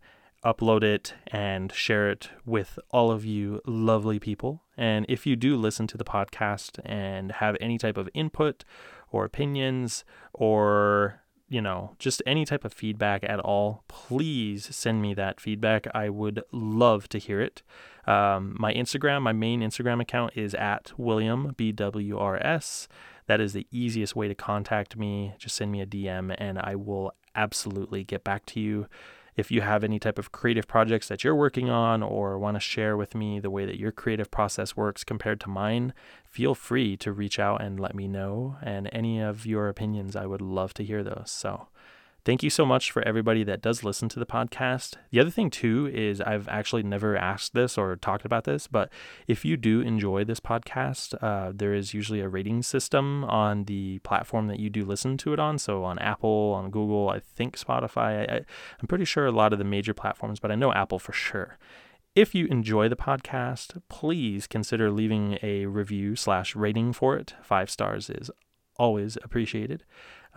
upload 0.47 0.81
it, 0.81 1.13
and 1.27 1.73
share 1.73 2.09
it 2.09 2.29
with 2.45 2.79
all 2.91 3.11
of 3.11 3.25
you 3.25 3.61
lovely 3.65 4.17
people. 4.17 4.63
And 4.77 5.05
if 5.09 5.25
you 5.25 5.35
do 5.35 5.57
listen 5.57 5.87
to 5.87 5.97
the 5.97 6.05
podcast 6.05 6.79
and 6.85 7.33
have 7.33 7.57
any 7.59 7.77
type 7.77 7.97
of 7.97 8.09
input 8.13 8.63
or 9.11 9.25
opinions 9.25 10.05
or 10.33 11.21
you 11.49 11.61
know, 11.61 11.95
just 11.97 12.21
any 12.25 12.43
type 12.43 12.65
of 12.65 12.73
feedback 12.73 13.23
at 13.23 13.39
all, 13.39 13.83
please 13.87 14.75
send 14.75 15.01
me 15.01 15.13
that 15.13 15.39
feedback. 15.39 15.87
I 15.95 16.09
would 16.09 16.43
love 16.51 17.07
to 17.09 17.17
hear 17.17 17.39
it. 17.39 17.63
Um, 18.05 18.55
my 18.59 18.73
Instagram, 18.73 19.21
my 19.21 19.31
main 19.31 19.61
Instagram 19.61 20.01
account 20.01 20.33
is 20.35 20.53
at 20.53 20.91
William 20.97 21.53
BWRS. 21.57 22.87
That 23.27 23.39
is 23.39 23.53
the 23.53 23.67
easiest 23.71 24.15
way 24.15 24.27
to 24.27 24.35
contact 24.35 24.97
me. 24.97 25.35
Just 25.37 25.55
send 25.55 25.71
me 25.71 25.81
a 25.81 25.85
DM 25.85 26.35
and 26.37 26.59
I 26.59 26.75
will 26.75 27.13
absolutely 27.35 28.03
get 28.03 28.23
back 28.23 28.45
to 28.47 28.59
you. 28.59 28.87
If 29.37 29.51
you 29.51 29.61
have 29.61 29.83
any 29.83 29.99
type 29.99 30.17
of 30.17 30.31
creative 30.31 30.67
projects 30.67 31.07
that 31.09 31.23
you're 31.23 31.35
working 31.35 31.69
on 31.69 32.01
or 32.01 32.39
want 32.39 32.55
to 32.55 32.59
share 32.59 32.97
with 32.97 33.13
me 33.13 33.39
the 33.39 33.51
way 33.51 33.65
that 33.65 33.79
your 33.79 33.91
creative 33.91 34.31
process 34.31 34.75
works 34.75 35.03
compared 35.03 35.39
to 35.41 35.49
mine, 35.49 35.93
feel 36.25 36.55
free 36.55 36.97
to 36.97 37.11
reach 37.11 37.37
out 37.37 37.61
and 37.61 37.79
let 37.79 37.93
me 37.93 38.07
know. 38.07 38.57
And 38.63 38.89
any 38.91 39.21
of 39.21 39.45
your 39.45 39.69
opinions, 39.69 40.15
I 40.15 40.25
would 40.25 40.41
love 40.41 40.73
to 40.73 40.83
hear 40.83 41.03
those. 41.03 41.29
So, 41.29 41.67
Thank 42.27 42.43
you 42.43 42.49
so 42.49 42.65
much 42.65 42.91
for 42.91 43.01
everybody 43.03 43.45
that 43.45 43.61
does 43.61 43.85
listen 43.85 44.09
to 44.09 44.19
the 44.19 44.25
podcast. 44.25 44.95
The 45.11 45.21
other 45.21 45.29
thing, 45.29 45.49
too, 45.49 45.89
is 45.93 46.19
I've 46.19 46.49
actually 46.49 46.83
never 46.83 47.15
asked 47.15 47.53
this 47.53 47.77
or 47.77 47.95
talked 47.95 48.25
about 48.25 48.43
this, 48.43 48.67
but 48.67 48.91
if 49.29 49.45
you 49.45 49.55
do 49.55 49.79
enjoy 49.79 50.25
this 50.25 50.41
podcast, 50.41 51.15
uh, 51.23 51.53
there 51.55 51.73
is 51.73 51.93
usually 51.93 52.19
a 52.19 52.27
rating 52.27 52.63
system 52.63 53.23
on 53.23 53.63
the 53.63 53.99
platform 53.99 54.47
that 54.47 54.59
you 54.59 54.69
do 54.69 54.83
listen 54.83 55.15
to 55.19 55.31
it 55.31 55.39
on. 55.39 55.57
So 55.57 55.85
on 55.85 55.99
Apple, 55.99 56.53
on 56.53 56.69
Google, 56.69 57.07
I 57.07 57.21
think 57.21 57.57
Spotify. 57.57 58.29
I, 58.29 58.41
I'm 58.81 58.87
pretty 58.89 59.05
sure 59.05 59.25
a 59.25 59.31
lot 59.31 59.53
of 59.53 59.57
the 59.57 59.63
major 59.63 59.93
platforms, 59.93 60.41
but 60.41 60.51
I 60.51 60.55
know 60.55 60.73
Apple 60.73 60.99
for 60.99 61.13
sure. 61.13 61.57
If 62.13 62.35
you 62.35 62.47
enjoy 62.47 62.89
the 62.89 62.97
podcast, 62.97 63.81
please 63.87 64.47
consider 64.47 64.91
leaving 64.91 65.39
a 65.41 65.65
review 65.67 66.17
slash 66.17 66.57
rating 66.57 66.91
for 66.91 67.15
it. 67.15 67.35
Five 67.41 67.69
stars 67.69 68.09
is 68.09 68.29
always 68.77 69.17
appreciated. 69.23 69.85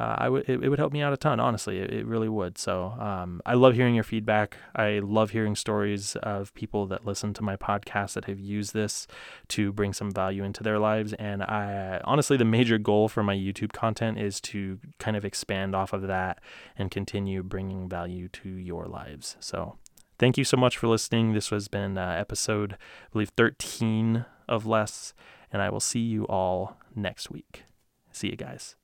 Uh, 0.00 0.16
I 0.16 0.30
would 0.30 0.48
it, 0.48 0.64
it, 0.64 0.68
would 0.70 0.78
help 0.78 0.94
me 0.94 1.02
out 1.02 1.12
a 1.12 1.16
ton. 1.18 1.40
Honestly, 1.40 1.78
it, 1.78 1.92
it 1.92 2.06
really 2.06 2.28
would. 2.28 2.56
So 2.56 2.96
um, 2.98 3.42
I 3.44 3.52
love 3.52 3.74
hearing 3.74 3.94
your 3.94 4.02
feedback. 4.04 4.56
I 4.74 5.00
love 5.00 5.30
hearing 5.30 5.54
stories 5.54 6.16
of 6.22 6.54
people 6.54 6.86
that 6.86 7.04
listen 7.04 7.34
to 7.34 7.42
my 7.42 7.54
podcast 7.56 8.14
that 8.14 8.24
have 8.24 8.40
used 8.40 8.72
this 8.72 9.06
to 9.48 9.74
bring 9.74 9.92
some 9.92 10.10
value 10.10 10.42
into 10.42 10.62
their 10.62 10.78
lives. 10.78 11.12
And 11.12 11.42
I 11.42 12.00
honestly, 12.04 12.38
the 12.38 12.46
major 12.46 12.78
goal 12.78 13.10
for 13.10 13.22
my 13.22 13.36
YouTube 13.36 13.72
content 13.72 14.18
is 14.18 14.40
to 14.42 14.78
kind 14.98 15.18
of 15.18 15.24
expand 15.26 15.76
off 15.76 15.92
of 15.92 16.06
that 16.06 16.40
and 16.78 16.90
continue 16.90 17.42
bringing 17.42 17.86
value 17.86 18.28
to 18.28 18.48
your 18.48 18.86
lives. 18.86 19.36
So 19.38 19.76
thank 20.18 20.38
you 20.38 20.44
so 20.44 20.56
much 20.56 20.78
for 20.78 20.88
listening. 20.88 21.34
This 21.34 21.50
has 21.50 21.68
been 21.68 21.98
uh, 21.98 22.16
episode, 22.18 22.72
I 22.72 23.12
believe, 23.12 23.32
13 23.36 24.24
of 24.48 24.64
Less, 24.64 25.12
and 25.52 25.60
I 25.60 25.68
will 25.68 25.78
see 25.78 26.00
you 26.00 26.24
all 26.24 26.78
next 26.96 27.30
week. 27.30 27.64
See 28.12 28.30
you 28.30 28.36
guys. 28.36 28.76